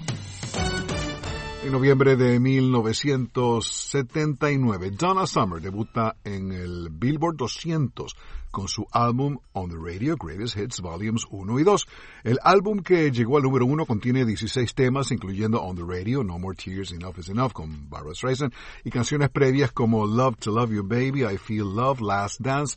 En 1.66 1.72
noviembre 1.72 2.14
de 2.14 2.38
1979, 2.38 4.92
Donna 4.92 5.26
Summer 5.26 5.60
debuta 5.60 6.14
en 6.22 6.52
el 6.52 6.90
Billboard 6.92 7.34
200 7.34 8.16
con 8.52 8.68
su 8.68 8.86
álbum 8.92 9.38
On 9.52 9.68
the 9.68 9.74
Radio 9.74 10.16
Greatest 10.16 10.56
Hits 10.56 10.80
Volumes 10.80 11.26
1 11.28 11.58
y 11.58 11.64
2. 11.64 11.88
El 12.22 12.38
álbum 12.44 12.84
que 12.84 13.10
llegó 13.10 13.38
al 13.38 13.42
número 13.42 13.66
1 13.66 13.84
contiene 13.84 14.24
16 14.24 14.76
temas, 14.76 15.10
incluyendo 15.10 15.60
On 15.60 15.74
the 15.74 15.82
Radio, 15.82 16.22
No 16.22 16.38
More 16.38 16.56
Tears, 16.56 16.92
Enough 16.92 17.18
is 17.18 17.30
Enough 17.30 17.50
con 17.50 17.90
Barbara 17.90 18.14
Streisand 18.14 18.54
y 18.84 18.90
canciones 18.90 19.30
previas 19.30 19.72
como 19.72 20.06
Love 20.06 20.36
to 20.36 20.52
Love 20.52 20.70
You 20.70 20.84
Baby, 20.84 21.24
I 21.24 21.36
Feel 21.36 21.74
Love, 21.74 22.00
Last 22.00 22.40
Dance, 22.40 22.76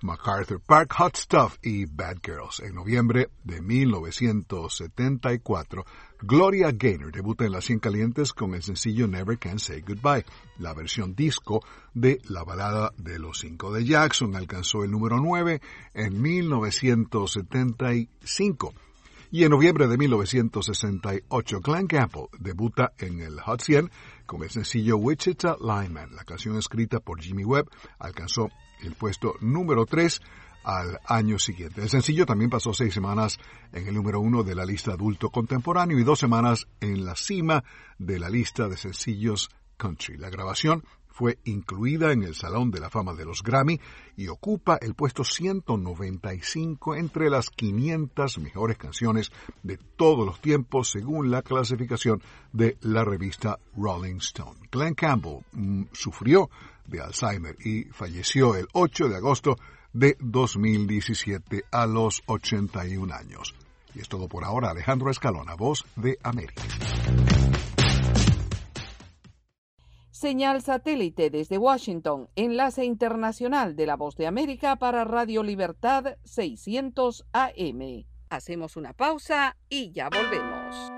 MacArthur 0.00 0.60
Park, 0.60 0.92
Hot 0.96 1.16
Stuff 1.16 1.58
y 1.60 1.86
Bad 1.86 2.18
Girls. 2.22 2.60
En 2.60 2.76
noviembre 2.76 3.30
de 3.42 3.60
1974, 3.60 5.84
Gloria 6.20 6.72
Gaynor 6.72 7.12
debuta 7.12 7.44
en 7.44 7.52
las 7.52 7.66
100 7.66 7.78
calientes 7.78 8.32
con 8.32 8.52
el 8.54 8.62
sencillo 8.62 9.06
Never 9.06 9.38
Can 9.38 9.60
Say 9.60 9.82
Goodbye. 9.82 10.24
La 10.58 10.74
versión 10.74 11.14
disco 11.14 11.62
de 11.94 12.20
la 12.28 12.42
balada 12.42 12.92
de 12.96 13.20
los 13.20 13.38
cinco 13.38 13.72
de 13.72 13.84
Jackson 13.84 14.34
alcanzó 14.34 14.82
el 14.82 14.90
número 14.90 15.20
9 15.20 15.60
en 15.94 16.20
1975. 16.20 18.74
Y 19.30 19.44
en 19.44 19.50
noviembre 19.50 19.86
de 19.86 19.96
1968, 19.96 21.60
Glenn 21.60 21.86
Campbell 21.86 22.26
debuta 22.40 22.94
en 22.98 23.20
el 23.20 23.38
Hot 23.40 23.60
100 23.60 23.88
con 24.26 24.42
el 24.42 24.50
sencillo 24.50 24.96
Wichita 24.96 25.56
Lineman. 25.60 26.16
La 26.16 26.24
canción 26.24 26.56
escrita 26.56 26.98
por 26.98 27.20
Jimmy 27.20 27.44
Webb 27.44 27.70
alcanzó 28.00 28.50
el 28.80 28.94
puesto 28.94 29.36
número 29.40 29.86
3 29.86 30.20
al 30.68 31.00
año 31.06 31.38
siguiente. 31.38 31.80
El 31.80 31.88
sencillo 31.88 32.26
también 32.26 32.50
pasó 32.50 32.74
seis 32.74 32.92
semanas 32.92 33.38
en 33.72 33.88
el 33.88 33.94
número 33.94 34.20
uno 34.20 34.42
de 34.42 34.54
la 34.54 34.66
lista 34.66 34.92
adulto 34.92 35.30
contemporáneo 35.30 35.98
y 35.98 36.04
dos 36.04 36.18
semanas 36.18 36.68
en 36.82 37.06
la 37.06 37.16
cima 37.16 37.64
de 37.98 38.18
la 38.18 38.28
lista 38.28 38.68
de 38.68 38.76
sencillos 38.76 39.48
country. 39.78 40.18
La 40.18 40.28
grabación 40.28 40.84
fue 41.08 41.38
incluida 41.44 42.12
en 42.12 42.22
el 42.22 42.34
Salón 42.34 42.70
de 42.70 42.80
la 42.80 42.90
Fama 42.90 43.14
de 43.14 43.24
los 43.24 43.42
Grammy 43.42 43.80
y 44.14 44.28
ocupa 44.28 44.78
el 44.82 44.94
puesto 44.94 45.24
195 45.24 46.96
entre 46.96 47.30
las 47.30 47.48
500 47.48 48.36
mejores 48.36 48.76
canciones 48.76 49.32
de 49.62 49.78
todos 49.96 50.26
los 50.26 50.38
tiempos 50.42 50.90
según 50.90 51.30
la 51.30 51.40
clasificación 51.40 52.22
de 52.52 52.76
la 52.82 53.04
revista 53.04 53.58
Rolling 53.74 54.18
Stone. 54.18 54.68
Glenn 54.70 54.94
Campbell 54.94 55.40
mm, 55.52 55.84
sufrió 55.92 56.50
de 56.86 57.00
Alzheimer 57.00 57.56
y 57.64 57.84
falleció 57.84 58.54
el 58.54 58.68
8 58.74 59.08
de 59.08 59.16
agosto 59.16 59.56
de 59.92 60.16
2017 60.20 61.64
a 61.70 61.86
los 61.86 62.22
81 62.26 63.14
años. 63.14 63.54
Y 63.94 64.00
es 64.00 64.08
todo 64.08 64.28
por 64.28 64.44
ahora. 64.44 64.70
Alejandro 64.70 65.10
Escalona, 65.10 65.54
voz 65.54 65.84
de 65.96 66.18
América. 66.22 66.62
Señal 70.10 70.62
satélite 70.62 71.30
desde 71.30 71.58
Washington, 71.58 72.28
enlace 72.34 72.84
internacional 72.84 73.76
de 73.76 73.86
la 73.86 73.94
voz 73.94 74.16
de 74.16 74.26
América 74.26 74.74
para 74.74 75.04
Radio 75.04 75.44
Libertad 75.44 76.16
600 76.24 77.24
AM. 77.32 78.04
Hacemos 78.28 78.76
una 78.76 78.94
pausa 78.94 79.56
y 79.68 79.92
ya 79.92 80.08
volvemos. 80.08 80.97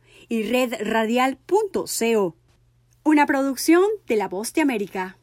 y 0.31 0.43
redradial.co. 0.43 2.35
Una 3.03 3.25
producción 3.25 3.83
de 4.07 4.15
La 4.15 4.29
Voz 4.29 4.53
de 4.53 4.61
América. 4.61 5.17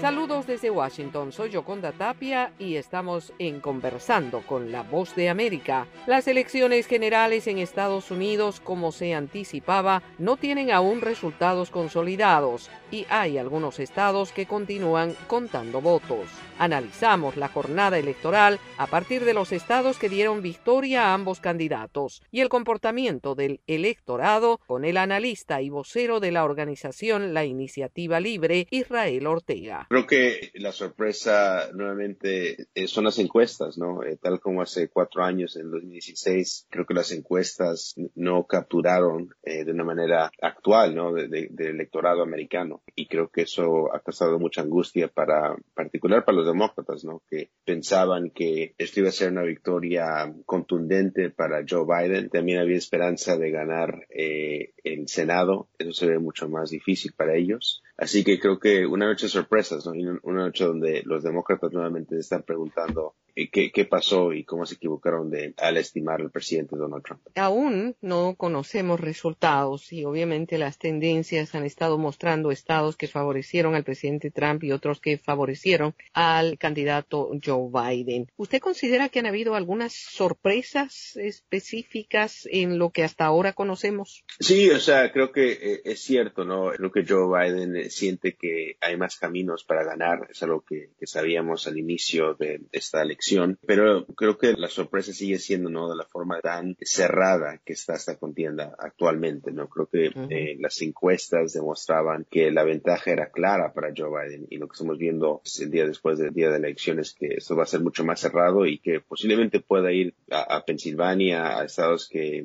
Saludos 0.00 0.46
desde 0.46 0.70
Washington, 0.70 1.32
soy 1.32 1.50
Yoconda 1.50 1.92
Tapia 1.92 2.52
y 2.58 2.76
estamos 2.76 3.32
en 3.38 3.60
Conversando 3.60 4.40
con 4.46 4.72
la 4.72 4.82
Voz 4.82 5.14
de 5.14 5.28
América. 5.28 5.86
Las 6.06 6.26
elecciones 6.26 6.86
generales 6.86 7.46
en 7.46 7.58
Estados 7.58 8.10
Unidos, 8.10 8.60
como 8.60 8.92
se 8.92 9.14
anticipaba, 9.14 10.02
no 10.18 10.36
tienen 10.36 10.70
aún 10.70 11.02
resultados 11.02 11.70
consolidados 11.70 12.70
y 12.90 13.06
hay 13.10 13.38
algunos 13.38 13.78
estados 13.78 14.32
que 14.32 14.46
continúan 14.46 15.14
contando 15.26 15.80
votos. 15.80 16.28
Analizamos 16.58 17.36
la 17.36 17.48
jornada 17.48 17.98
electoral 17.98 18.58
a 18.78 18.86
partir 18.86 19.24
de 19.24 19.34
los 19.34 19.52
estados 19.52 19.98
que 19.98 20.08
dieron 20.08 20.42
victoria 20.42 21.06
a 21.06 21.14
ambos 21.14 21.40
candidatos 21.40 22.22
y 22.30 22.40
el 22.40 22.48
comportamiento 22.48 23.34
del 23.34 23.60
electorado 23.66 24.60
con 24.66 24.84
el 24.84 24.96
analista 24.96 25.60
y 25.62 25.70
vocero 25.70 26.20
de 26.20 26.32
la 26.32 26.44
organización 26.44 27.34
La 27.34 27.44
Iniciativa 27.44 28.20
Libre, 28.20 28.66
Israel 28.70 29.26
Ortega. 29.26 29.86
Creo 29.88 30.06
que 30.06 30.50
la 30.54 30.72
sorpresa 30.72 31.70
nuevamente 31.72 32.66
eh, 32.74 32.86
son 32.86 33.04
las 33.04 33.18
encuestas, 33.18 33.78
¿no? 33.78 34.02
Eh, 34.02 34.16
tal 34.20 34.40
como 34.40 34.62
hace 34.62 34.88
cuatro 34.88 35.22
años, 35.24 35.56
en 35.56 35.70
2016, 35.70 36.66
creo 36.70 36.86
que 36.86 36.94
las 36.94 37.10
encuestas 37.12 37.94
no 38.14 38.44
capturaron 38.46 39.34
eh, 39.42 39.64
de 39.64 39.72
una 39.72 39.84
manera 39.84 40.30
actual, 40.40 40.94
¿no? 40.94 41.12
De- 41.12 41.28
de- 41.28 41.48
del 41.50 41.68
electorado 41.74 42.22
americano. 42.22 42.82
Y 42.94 43.06
creo 43.06 43.28
que 43.28 43.42
eso 43.42 43.94
ha 43.94 44.00
causado 44.00 44.38
mucha 44.38 44.60
angustia 44.62 45.08
para, 45.08 45.56
particular 45.74 46.24
para 46.24 46.36
los 46.38 46.43
demócratas, 46.44 47.04
¿no? 47.04 47.22
Que 47.28 47.50
pensaban 47.64 48.30
que 48.30 48.74
esto 48.78 49.00
iba 49.00 49.08
a 49.08 49.12
ser 49.12 49.32
una 49.32 49.42
victoria 49.42 50.34
contundente 50.46 51.30
para 51.30 51.64
Joe 51.68 51.84
Biden. 51.86 52.30
También 52.30 52.58
había 52.58 52.76
esperanza 52.76 53.36
de 53.36 53.50
ganar 53.50 54.06
eh, 54.10 54.72
el 54.82 55.08
Senado. 55.08 55.68
Eso 55.78 55.92
se 55.92 56.06
ve 56.06 56.18
mucho 56.18 56.48
más 56.48 56.70
difícil 56.70 57.12
para 57.16 57.36
ellos. 57.36 57.82
Así 57.96 58.24
que 58.24 58.38
creo 58.38 58.58
que 58.58 58.86
una 58.86 59.06
noche 59.06 59.26
de 59.26 59.30
sorpresas, 59.30 59.86
¿no? 59.86 59.92
Una 60.22 60.44
noche 60.44 60.64
donde 60.64 61.02
los 61.04 61.22
demócratas 61.22 61.72
nuevamente 61.72 62.18
están 62.18 62.42
preguntando 62.42 63.14
qué, 63.34 63.72
qué 63.72 63.84
pasó 63.84 64.32
y 64.32 64.44
cómo 64.44 64.66
se 64.66 64.74
equivocaron 64.76 65.30
de, 65.30 65.54
al 65.58 65.76
estimar 65.76 66.20
al 66.20 66.30
presidente 66.30 66.76
Donald 66.76 67.04
Trump. 67.04 67.22
Aún 67.34 67.96
no 68.00 68.34
conocemos 68.36 69.00
resultados 69.00 69.92
y 69.92 70.04
obviamente 70.04 70.58
las 70.58 70.78
tendencias 70.78 71.54
han 71.54 71.64
estado 71.64 71.98
mostrando 71.98 72.50
estados 72.50 72.96
que 72.96 73.08
favorecieron 73.08 73.74
al 73.74 73.84
presidente 73.84 74.30
Trump 74.30 74.62
y 74.64 74.72
otros 74.72 75.00
que 75.00 75.18
favorecieron 75.18 75.94
al 76.12 76.58
candidato 76.58 77.30
Joe 77.44 77.70
Biden. 77.72 78.28
¿Usted 78.36 78.60
considera 78.60 79.08
que 79.08 79.18
han 79.18 79.26
habido 79.26 79.54
algunas 79.54 79.92
sorpresas 79.92 81.16
específicas 81.16 82.48
en 82.50 82.78
lo 82.78 82.90
que 82.90 83.04
hasta 83.04 83.24
ahora 83.24 83.52
conocemos? 83.52 84.24
Sí, 84.40 84.70
o 84.70 84.80
sea, 84.80 85.12
creo 85.12 85.32
que 85.32 85.52
eh, 85.52 85.80
es 85.84 86.00
cierto, 86.00 86.44
¿no? 86.44 86.70
Creo 86.70 86.92
que 86.92 87.04
Joe 87.06 87.26
Biden 87.28 87.76
eh, 87.76 87.90
siente 87.90 88.34
que 88.34 88.76
hay 88.80 88.96
más 88.96 89.16
caminos 89.16 89.64
para 89.64 89.84
ganar, 89.84 90.28
es 90.30 90.42
algo 90.42 90.62
que, 90.62 90.90
que 90.98 91.06
sabíamos 91.06 91.66
al 91.66 91.78
inicio 91.78 92.34
de 92.34 92.60
esta 92.72 93.02
elección, 93.02 93.23
pero 93.66 94.06
creo 94.06 94.38
que 94.38 94.52
la 94.54 94.68
sorpresa 94.68 95.12
sigue 95.12 95.38
siendo, 95.38 95.70
¿no? 95.70 95.88
De 95.88 95.96
la 95.96 96.04
forma 96.04 96.40
tan 96.40 96.76
cerrada 96.80 97.60
que 97.64 97.72
está 97.72 97.94
esta 97.94 98.16
contienda 98.16 98.74
actualmente, 98.78 99.52
¿no? 99.52 99.68
Creo 99.68 99.86
que 99.86 100.12
eh, 100.30 100.56
las 100.58 100.80
encuestas 100.82 101.52
demostraban 101.52 102.26
que 102.30 102.50
la 102.50 102.64
ventaja 102.64 103.10
era 103.10 103.30
clara 103.30 103.72
para 103.72 103.92
Joe 103.96 104.10
Biden 104.10 104.46
y 104.50 104.58
lo 104.58 104.68
que 104.68 104.74
estamos 104.74 104.98
viendo 104.98 105.42
el 105.60 105.70
día 105.70 105.86
después 105.86 106.18
del 106.18 106.34
día 106.34 106.50
de 106.50 106.58
la 106.58 106.66
elección 106.66 106.98
es 106.98 107.14
que 107.14 107.34
esto 107.36 107.56
va 107.56 107.64
a 107.64 107.66
ser 107.66 107.80
mucho 107.80 108.04
más 108.04 108.20
cerrado 108.20 108.66
y 108.66 108.78
que 108.78 109.00
posiblemente 109.00 109.60
pueda 109.60 109.92
ir 109.92 110.14
a, 110.30 110.56
a 110.56 110.64
Pensilvania, 110.64 111.58
a 111.58 111.64
estados 111.64 112.08
que 112.08 112.44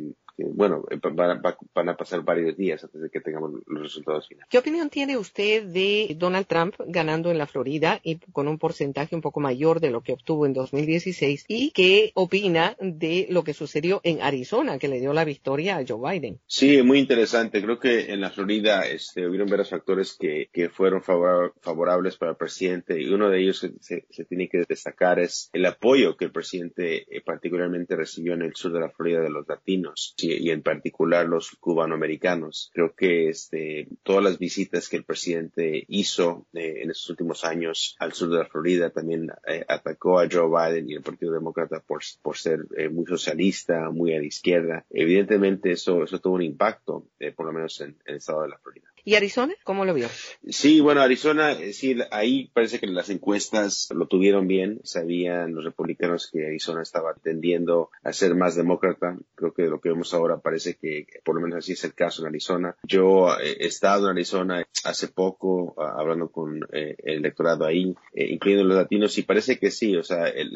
bueno, 0.53 0.85
eh, 0.89 0.99
van 1.01 1.89
a, 1.89 1.97
pasar 1.97 2.23
varios 2.23 2.55
días 2.55 2.83
antes 2.83 3.01
de 3.01 3.09
que 3.09 3.21
tengamos 3.21 3.51
los 3.65 3.83
resultados 3.83 4.27
finales. 4.27 4.47
¿Qué 4.49 4.57
opinión 4.57 4.89
tiene 4.89 5.17
usted 5.17 5.63
de 5.65 6.15
Donald 6.17 6.47
Trump 6.47 6.75
ganando 6.87 7.31
en 7.31 7.37
la 7.37 7.47
Florida 7.47 7.99
y 8.03 8.17
con 8.31 8.47
un 8.47 8.57
porcentaje 8.57 9.15
un 9.15 9.21
poco 9.21 9.39
mayor 9.39 9.79
de 9.79 9.91
lo 9.91 10.01
que 10.01 10.13
obtuvo 10.13 10.45
en 10.45 10.53
2016? 10.53 11.45
¿Y 11.47 11.71
qué 11.71 12.11
opina 12.15 12.75
de 12.79 13.27
lo 13.29 13.43
que 13.43 13.53
sucedió 13.53 14.01
en 14.03 14.21
Arizona, 14.21 14.79
que 14.79 14.87
le 14.87 14.99
dio 14.99 15.13
la 15.13 15.25
victoria 15.25 15.77
a 15.77 15.85
Joe 15.87 16.11
Biden? 16.11 16.39
Sí, 16.47 16.81
muy 16.83 16.99
interesante. 16.99 17.61
Creo 17.61 17.79
que 17.79 18.11
en 18.11 18.21
la 18.21 18.29
Florida 18.29 18.85
este, 18.87 19.27
hubieron 19.27 19.49
varios 19.49 19.69
factores 19.69 20.15
que, 20.19 20.49
que 20.51 20.69
fueron 20.69 21.01
favorables 21.01 22.17
para 22.17 22.31
el 22.31 22.37
presidente 22.37 23.01
y 23.01 23.09
uno 23.09 23.29
de 23.29 23.41
ellos 23.41 23.61
que 23.61 23.71
se, 23.81 24.05
se, 24.09 24.25
tiene 24.25 24.47
que 24.47 24.63
destacar 24.67 25.19
es 25.19 25.49
el 25.53 25.65
apoyo 25.65 26.15
que 26.15 26.25
el 26.25 26.31
presidente 26.31 27.05
eh, 27.15 27.21
particularmente 27.21 27.95
recibió 27.95 28.33
en 28.33 28.43
el 28.43 28.55
sur 28.55 28.71
de 28.71 28.79
la 28.79 28.89
Florida 28.89 29.21
de 29.21 29.29
los 29.29 29.47
latinos. 29.47 30.13
Sí, 30.17 30.28
y, 30.37 30.49
en 30.51 30.61
particular 30.61 31.27
los 31.27 31.51
cubanoamericanos. 31.59 32.71
Creo 32.73 32.93
que 32.95 33.29
este, 33.29 33.87
todas 34.03 34.23
las 34.23 34.39
visitas 34.39 34.89
que 34.89 34.97
el 34.97 35.03
presidente 35.03 35.85
hizo 35.87 36.47
eh, 36.53 36.81
en 36.83 36.91
estos 36.91 37.09
últimos 37.09 37.43
años 37.43 37.95
al 37.99 38.13
sur 38.13 38.29
de 38.29 38.39
la 38.39 38.45
Florida 38.45 38.89
también 38.89 39.29
eh, 39.47 39.65
atacó 39.67 40.19
a 40.19 40.27
Joe 40.29 40.49
Biden 40.49 40.89
y 40.89 40.95
el 40.95 41.01
Partido 41.01 41.33
Demócrata 41.33 41.79
por, 41.79 42.01
por 42.21 42.37
ser 42.37 42.65
eh, 42.77 42.89
muy 42.89 43.05
socialista, 43.05 43.89
muy 43.89 44.13
a 44.13 44.19
la 44.19 44.25
izquierda. 44.25 44.85
Evidentemente 44.89 45.71
eso, 45.71 46.03
eso 46.03 46.19
tuvo 46.19 46.35
un 46.35 46.43
impacto, 46.43 47.07
por 47.35 47.45
lo 47.45 47.53
menos 47.53 47.79
en, 47.81 47.89
en 47.89 47.95
el 48.05 48.15
estado 48.15 48.43
de 48.43 48.49
la 48.49 48.57
Florida. 48.57 48.89
¿Y 49.09 49.15
Arizona? 49.15 49.55
¿Cómo 49.63 49.85
lo 49.85 49.95
vio? 49.95 50.07
Sí, 50.49 50.81
bueno, 50.81 51.01
Arizona, 51.01 51.57
sí, 51.71 51.97
ahí 52.11 52.51
parece 52.53 52.79
que 52.79 52.85
las 52.85 53.09
encuestas 53.09 53.89
lo 53.91 54.05
tuvieron 54.05 54.47
bien. 54.47 54.81
Sabían 54.83 55.55
los 55.55 55.63
republicanos 55.63 56.29
que 56.31 56.45
Arizona 56.45 56.83
estaba 56.83 57.15
tendiendo 57.15 57.89
a 58.03 58.13
ser 58.13 58.35
más 58.35 58.53
demócrata. 58.53 59.17
Creo 59.33 59.51
que 59.51 59.63
lo 59.63 59.81
que 59.81 59.89
vemos 59.89 60.13
ahora 60.13 60.37
parece 60.37 60.75
que 60.75 61.07
por 61.23 61.33
lo 61.33 61.41
menos 61.41 61.57
así 61.57 61.71
es 61.71 61.83
el 61.85 61.95
caso 61.95 62.21
en 62.21 62.27
Arizona. 62.27 62.75
Yo 62.83 63.33
eh, 63.33 63.57
he 63.59 63.65
estado 63.65 64.05
en 64.05 64.11
Arizona 64.11 64.63
hace 64.83 65.07
poco 65.07 65.73
hablando 65.81 66.29
con 66.29 66.59
eh, 66.71 66.95
el 66.99 67.17
electorado 67.17 67.65
ahí, 67.65 67.95
eh, 68.13 68.27
incluyendo 68.29 68.63
los 68.63 68.77
latinos, 68.77 69.17
y 69.17 69.23
parece 69.23 69.57
que 69.57 69.71
sí, 69.71 69.95
o 69.95 70.03
sea, 70.03 70.27
el, 70.27 70.51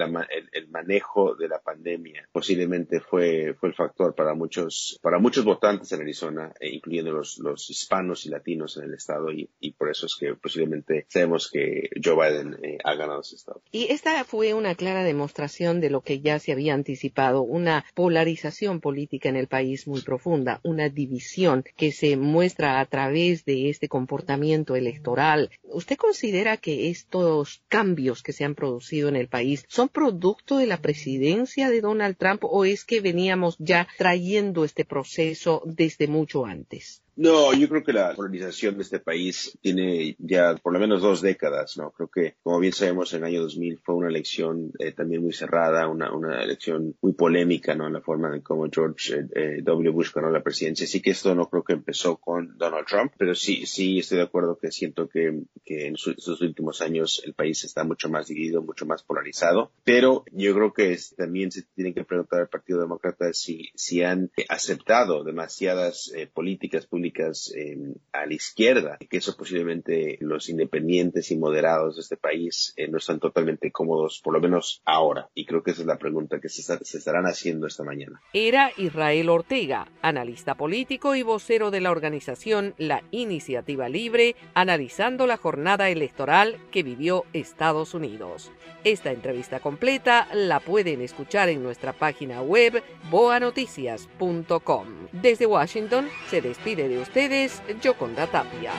el, 0.51 0.67
manejo 0.67 1.33
de 1.33 1.47
la 1.47 1.59
pandemia 1.59 2.29
posiblemente 2.31 2.99
fue, 2.99 3.55
fue 3.59 3.69
el 3.69 3.75
factor 3.75 4.13
para 4.13 4.35
muchos, 4.35 4.99
para 5.01 5.17
muchos 5.17 5.43
votantes 5.43 5.91
en 5.91 6.01
Arizona, 6.01 6.53
incluyendo 6.61 7.11
los, 7.11 7.39
los 7.39 7.67
hispanos 7.71 8.27
y 8.27 8.29
latinos 8.29 8.42
en 8.45 8.83
el 8.83 8.93
estado, 8.93 9.31
y, 9.31 9.49
por 9.77 9.89
eso 9.89 10.05
es 10.05 10.15
que 10.19 10.33
posiblemente 10.35 11.05
sabemos 11.09 11.49
que 11.51 11.89
Joe 12.03 12.15
Biden 12.15 12.57
ha 12.83 12.95
ganado 12.95 13.21
ese 13.21 13.35
estado. 13.35 13.61
Y 13.71 13.91
esta 13.91 14.23
fue 14.23 14.53
una 14.53 14.75
clara 14.75 15.03
demostración 15.03 15.81
de 15.81 15.89
lo 15.89 16.01
que 16.01 16.21
ya 16.21 16.39
se 16.39 16.51
había 16.51 16.73
anticipado, 16.73 17.41
una 17.41 17.85
polarización 17.93 18.79
política 18.79 19.29
en 19.29 19.35
el 19.35 19.47
país 19.47 19.87
muy 19.87 20.01
profunda, 20.01 20.59
una 20.63 20.89
división 20.89 21.63
que 21.75 21.91
se 21.91 22.17
muestra 22.17 22.79
a 22.79 22.85
través 22.85 23.45
de 23.45 23.69
este 23.69 23.87
comportamiento 23.87 24.75
electoral. 24.75 25.49
¿Usted 25.63 25.97
considera 25.97 26.57
que 26.57 26.89
estos 26.89 27.63
cambios 27.67 28.23
que 28.23 28.33
se 28.33 28.45
han 28.45 28.55
producido 28.55 29.09
en 29.09 29.15
el 29.15 29.27
país 29.27 29.65
son 29.67 29.89
producto 29.89 30.57
de 30.57 30.67
la 30.67 30.81
presidencia 30.81 31.69
de 31.69 31.81
Donald 31.81 32.17
Trump 32.17 32.43
o 32.43 32.65
es 32.65 32.85
que 32.85 33.01
veníamos 33.01 33.55
ya 33.59 33.87
trayendo 33.97 34.63
este 34.63 34.85
proceso 34.85 35.61
desde 35.65 36.07
mucho 36.07 36.45
antes? 36.45 37.02
No, 37.15 37.53
yo 37.53 37.69
creo 37.69 37.83
que 37.83 37.93
la 37.93 38.15
polarización 38.15 38.75
de 38.75 38.81
este 38.81 38.99
país 38.99 39.55
tiene 39.61 40.15
ya 40.17 40.55
por 40.55 40.73
lo 40.73 40.79
menos 40.79 41.03
dos 41.03 41.21
décadas, 41.21 41.77
¿no? 41.77 41.91
Creo 41.91 42.09
que, 42.09 42.35
como 42.41 42.59
bien 42.59 42.73
sabemos, 42.73 43.13
en 43.13 43.19
el 43.19 43.25
año 43.25 43.41
2000 43.43 43.79
fue 43.83 43.95
una 43.95 44.07
elección 44.07 44.71
eh, 44.79 44.93
también 44.93 45.21
muy 45.21 45.31
cerrada, 45.31 45.87
una, 45.87 46.11
una 46.11 46.41
elección 46.41 46.95
muy 47.01 47.13
polémica, 47.13 47.75
¿no? 47.75 47.85
En 47.85 47.93
la 47.93 48.01
forma 48.01 48.35
en 48.35 48.41
cómo 48.41 48.67
George 48.71 49.13
eh, 49.13 49.27
eh, 49.35 49.61
W. 49.61 49.91
Bush 49.91 50.11
ganó 50.11 50.31
la 50.31 50.41
presidencia. 50.41 50.85
Así 50.85 51.01
que 51.01 51.11
esto 51.11 51.35
no 51.35 51.49
creo 51.49 51.63
que 51.63 51.73
empezó 51.73 52.17
con 52.17 52.57
Donald 52.57 52.87
Trump, 52.87 53.13
pero 53.15 53.35
sí, 53.35 53.67
sí 53.67 53.99
estoy 53.99 54.17
de 54.17 54.23
acuerdo 54.23 54.57
que 54.57 54.71
siento 54.71 55.07
que, 55.07 55.43
que 55.63 55.87
en 55.87 55.93
estos 55.93 56.41
últimos 56.41 56.81
años 56.81 57.21
el 57.25 57.35
país 57.35 57.63
está 57.63 57.83
mucho 57.83 58.09
más 58.09 58.27
dividido, 58.27 58.63
mucho 58.63 58.87
más 58.87 59.03
polarizado. 59.03 59.71
Pero 59.83 60.25
yo 60.31 60.55
creo 60.55 60.73
que 60.73 60.97
también 61.15 61.51
se 61.51 61.61
tiene 61.75 61.93
que 61.93 62.05
preguntar 62.05 62.41
al 62.41 62.49
Partido 62.49 62.79
Demócrata 62.79 63.31
si, 63.33 63.69
si 63.75 64.01
han 64.01 64.31
aceptado 64.49 65.23
demasiadas 65.23 66.11
políticas 66.33 66.87
públicas 66.87 67.02
eh, 67.05 67.77
a 68.11 68.25
la 68.25 68.33
izquierda, 68.33 68.97
que 69.09 69.17
eso 69.17 69.35
posiblemente 69.35 70.17
los 70.21 70.49
independientes 70.49 71.31
y 71.31 71.37
moderados 71.37 71.95
de 71.95 72.01
este 72.01 72.17
país 72.17 72.73
eh, 72.77 72.87
no 72.87 72.97
están 72.97 73.19
totalmente 73.19 73.71
cómodos, 73.71 74.21
por 74.23 74.33
lo 74.33 74.39
menos 74.39 74.81
ahora. 74.85 75.29
Y 75.33 75.45
creo 75.45 75.63
que 75.63 75.71
esa 75.71 75.81
es 75.81 75.87
la 75.87 75.97
pregunta 75.97 76.39
que 76.39 76.49
se, 76.49 76.61
se 76.61 76.97
estarán 76.97 77.25
haciendo 77.25 77.67
esta 77.67 77.83
mañana. 77.83 78.21
Era 78.33 78.71
Israel 78.77 79.29
Ortega, 79.29 79.91
analista 80.01 80.55
político 80.55 81.15
y 81.15 81.23
vocero 81.23 81.71
de 81.71 81.81
la 81.81 81.91
organización 81.91 82.73
La 82.77 83.03
Iniciativa 83.11 83.89
Libre, 83.89 84.35
analizando 84.53 85.27
la 85.27 85.37
jornada 85.37 85.89
electoral 85.89 86.57
que 86.71 86.83
vivió 86.83 87.25
Estados 87.33 87.93
Unidos. 87.93 88.51
Esta 88.83 89.11
entrevista 89.11 89.59
completa 89.61 90.27
la 90.33 90.59
pueden 90.59 91.01
escuchar 91.01 91.47
en 91.47 91.63
nuestra 91.63 91.93
página 91.93 92.41
web 92.41 92.83
boanoticias.com. 93.09 94.87
Desde 95.13 95.45
Washington 95.45 96.09
se 96.29 96.41
despide 96.41 96.89
de 96.93 97.01
ustedes 97.01 97.61
Yoconda 97.81 98.27
Tapia. 98.27 98.71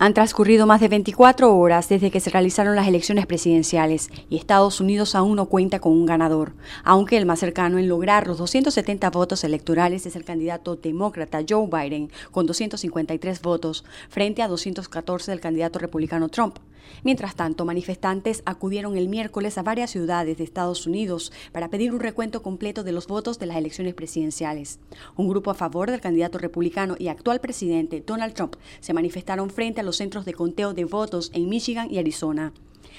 Han 0.00 0.14
transcurrido 0.14 0.66
más 0.66 0.80
de 0.80 0.88
24 0.88 1.56
horas 1.56 1.88
desde 1.88 2.10
que 2.10 2.20
se 2.20 2.30
realizaron 2.30 2.76
las 2.76 2.86
elecciones 2.86 3.26
presidenciales 3.26 4.10
y 4.28 4.36
Estados 4.36 4.80
Unidos 4.80 5.14
aún 5.14 5.36
no 5.36 5.46
cuenta 5.46 5.80
con 5.80 5.92
un 5.92 6.06
ganador, 6.06 6.52
aunque 6.84 7.16
el 7.16 7.26
más 7.26 7.40
cercano 7.40 7.78
en 7.78 7.88
lograr 7.88 8.26
los 8.26 8.38
270 8.38 9.10
votos 9.10 9.42
electorales 9.44 10.06
es 10.06 10.14
el 10.14 10.24
candidato 10.24 10.76
demócrata 10.76 11.40
Joe 11.48 11.66
Biden 11.66 12.12
con 12.30 12.46
253 12.46 13.42
votos 13.42 13.84
frente 14.08 14.42
a 14.42 14.48
214 14.48 15.32
del 15.32 15.40
candidato 15.40 15.78
republicano 15.78 16.28
Trump. 16.28 16.58
Mientras 17.04 17.34
tanto, 17.34 17.64
manifestantes 17.64 18.42
acudieron 18.46 18.96
el 18.96 19.08
miércoles 19.08 19.58
a 19.58 19.62
varias 19.62 19.90
ciudades 19.90 20.38
de 20.38 20.44
Estados 20.44 20.86
Unidos 20.86 21.32
para 21.52 21.68
pedir 21.68 21.92
un 21.92 22.00
recuento 22.00 22.42
completo 22.42 22.84
de 22.84 22.92
los 22.92 23.06
votos 23.06 23.38
de 23.38 23.46
las 23.46 23.56
elecciones 23.56 23.94
presidenciales. 23.94 24.80
Un 25.16 25.28
grupo 25.28 25.50
a 25.50 25.54
favor 25.54 25.90
del 25.90 26.00
candidato 26.00 26.38
republicano 26.38 26.96
y 26.98 27.08
actual 27.08 27.40
presidente 27.40 28.02
Donald 28.06 28.34
Trump 28.34 28.56
se 28.80 28.94
manifestaron 28.94 29.50
frente 29.50 29.80
a 29.80 29.84
los 29.84 29.96
centros 29.96 30.24
de 30.24 30.34
conteo 30.34 30.74
de 30.74 30.84
votos 30.84 31.30
en 31.34 31.48
Michigan 31.48 31.88
y 31.90 31.98
Arizona. 31.98 32.52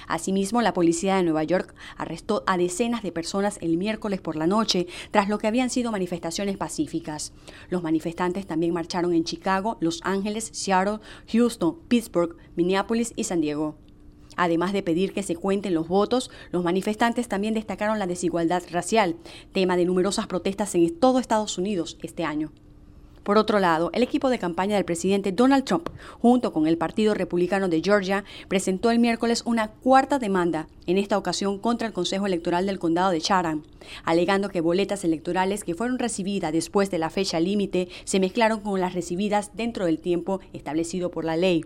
Asimismo, 0.07 0.61
la 0.61 0.73
policía 0.73 1.15
de 1.15 1.23
Nueva 1.23 1.43
York 1.43 1.73
arrestó 1.97 2.43
a 2.47 2.57
decenas 2.57 3.03
de 3.03 3.11
personas 3.11 3.57
el 3.61 3.77
miércoles 3.77 4.21
por 4.21 4.35
la 4.35 4.47
noche 4.47 4.87
tras 5.11 5.29
lo 5.29 5.37
que 5.37 5.47
habían 5.47 5.69
sido 5.69 5.91
manifestaciones 5.91 6.57
pacíficas. 6.57 7.33
Los 7.69 7.83
manifestantes 7.83 8.45
también 8.45 8.73
marcharon 8.73 9.13
en 9.13 9.23
Chicago, 9.23 9.77
Los 9.79 10.01
Ángeles, 10.03 10.49
Seattle, 10.53 10.99
Houston, 11.31 11.77
Pittsburgh, 11.87 12.35
Minneapolis 12.55 13.13
y 13.15 13.25
San 13.25 13.41
Diego. 13.41 13.77
Además 14.35 14.71
de 14.71 14.83
pedir 14.83 15.13
que 15.13 15.23
se 15.23 15.35
cuenten 15.35 15.73
los 15.73 15.87
votos, 15.87 16.31
los 16.51 16.63
manifestantes 16.63 17.27
también 17.27 17.53
destacaron 17.53 17.99
la 17.99 18.07
desigualdad 18.07 18.63
racial, 18.71 19.17
tema 19.51 19.75
de 19.75 19.85
numerosas 19.85 20.27
protestas 20.27 20.73
en 20.75 20.97
todo 20.97 21.19
Estados 21.19 21.57
Unidos 21.57 21.97
este 22.01 22.23
año. 22.23 22.51
Por 23.23 23.37
otro 23.37 23.59
lado, 23.59 23.89
el 23.93 24.03
equipo 24.03 24.29
de 24.29 24.39
campaña 24.39 24.75
del 24.75 24.85
presidente 24.85 25.31
Donald 25.31 25.63
Trump, 25.65 25.89
junto 26.19 26.51
con 26.51 26.67
el 26.67 26.77
Partido 26.77 27.13
Republicano 27.13 27.67
de 27.67 27.81
Georgia, 27.81 28.23
presentó 28.47 28.91
el 28.91 28.99
miércoles 28.99 29.43
una 29.45 29.69
cuarta 29.69 30.19
demanda, 30.19 30.67
en 30.87 30.97
esta 30.97 31.17
ocasión 31.17 31.59
contra 31.59 31.87
el 31.87 31.93
Consejo 31.93 32.25
Electoral 32.25 32.65
del 32.65 32.79
Condado 32.79 33.11
de 33.11 33.21
Chatham, 33.21 33.63
alegando 34.03 34.49
que 34.49 34.61
boletas 34.61 35.03
electorales 35.03 35.63
que 35.63 35.75
fueron 35.75 35.99
recibidas 35.99 36.51
después 36.51 36.89
de 36.89 36.97
la 36.97 37.09
fecha 37.09 37.39
límite 37.39 37.89
se 38.05 38.19
mezclaron 38.19 38.61
con 38.61 38.79
las 38.79 38.93
recibidas 38.93 39.51
dentro 39.55 39.85
del 39.85 39.99
tiempo 39.99 40.39
establecido 40.53 41.11
por 41.11 41.25
la 41.25 41.37
ley. 41.37 41.65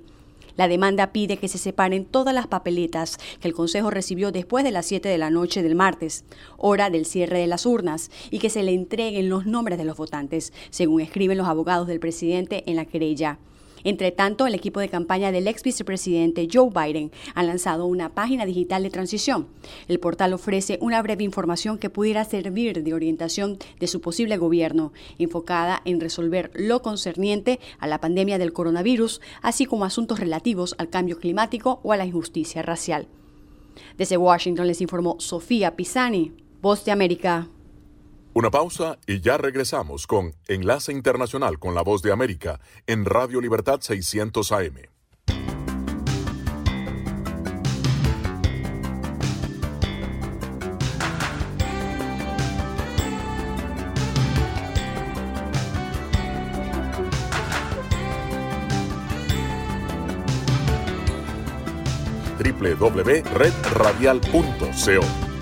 La 0.55 0.67
demanda 0.67 1.11
pide 1.11 1.37
que 1.37 1.47
se 1.47 1.57
separen 1.57 2.05
todas 2.05 2.33
las 2.33 2.47
papeletas 2.47 3.17
que 3.39 3.47
el 3.47 3.53
Consejo 3.53 3.89
recibió 3.89 4.31
después 4.31 4.63
de 4.63 4.71
las 4.71 4.85
7 4.85 5.09
de 5.09 5.17
la 5.17 5.29
noche 5.29 5.63
del 5.63 5.75
martes, 5.75 6.25
hora 6.57 6.89
del 6.89 7.05
cierre 7.05 7.39
de 7.39 7.47
las 7.47 7.65
urnas, 7.65 8.11
y 8.29 8.39
que 8.39 8.49
se 8.49 8.63
le 8.63 8.73
entreguen 8.73 9.29
los 9.29 9.45
nombres 9.45 9.77
de 9.77 9.85
los 9.85 9.97
votantes, 9.97 10.53
según 10.69 11.01
escriben 11.01 11.37
los 11.37 11.47
abogados 11.47 11.87
del 11.87 11.99
presidente 11.99 12.63
en 12.67 12.75
la 12.75 12.85
querella. 12.85 13.39
Entre 13.83 14.11
tanto, 14.11 14.47
el 14.47 14.55
equipo 14.55 14.79
de 14.79 14.89
campaña 14.89 15.31
del 15.31 15.47
ex 15.47 15.63
vicepresidente 15.63 16.47
Joe 16.51 16.69
Biden 16.69 17.11
ha 17.35 17.43
lanzado 17.43 17.85
una 17.85 18.13
página 18.13 18.45
digital 18.45 18.83
de 18.83 18.89
transición. 18.89 19.47
El 19.87 19.99
portal 19.99 20.33
ofrece 20.33 20.77
una 20.81 21.01
breve 21.01 21.23
información 21.23 21.77
que 21.77 21.89
pudiera 21.89 22.23
servir 22.25 22.83
de 22.83 22.93
orientación 22.93 23.57
de 23.79 23.87
su 23.87 24.01
posible 24.01 24.37
gobierno, 24.37 24.93
enfocada 25.19 25.81
en 25.85 25.99
resolver 25.99 26.51
lo 26.53 26.81
concerniente 26.81 27.59
a 27.79 27.87
la 27.87 27.99
pandemia 27.99 28.37
del 28.37 28.53
coronavirus, 28.53 29.21
así 29.41 29.65
como 29.65 29.85
asuntos 29.85 30.19
relativos 30.19 30.75
al 30.77 30.89
cambio 30.89 31.19
climático 31.19 31.79
o 31.83 31.91
a 31.91 31.97
la 31.97 32.05
injusticia 32.05 32.61
racial. 32.61 33.07
Desde 33.97 34.17
Washington 34.17 34.67
les 34.67 34.81
informó 34.81 35.15
Sofía 35.19 35.75
Pisani, 35.75 36.31
Voz 36.61 36.85
de 36.85 36.91
América. 36.91 37.49
Una 38.35 38.49
pausa 38.49 38.97
y 39.05 39.21
ya 39.21 39.37
regresamos 39.37 40.07
con 40.07 40.33
Enlace 40.47 40.91
Internacional 40.91 41.59
con 41.59 41.75
la 41.75 41.83
Voz 41.83 42.01
de 42.01 42.11
América 42.11 42.59
en 42.87 43.05
Radio 43.05 43.39
Libertad 43.39 43.81
600 43.81 44.51
AM. 44.51 44.93
www.redradial.co 62.43 65.32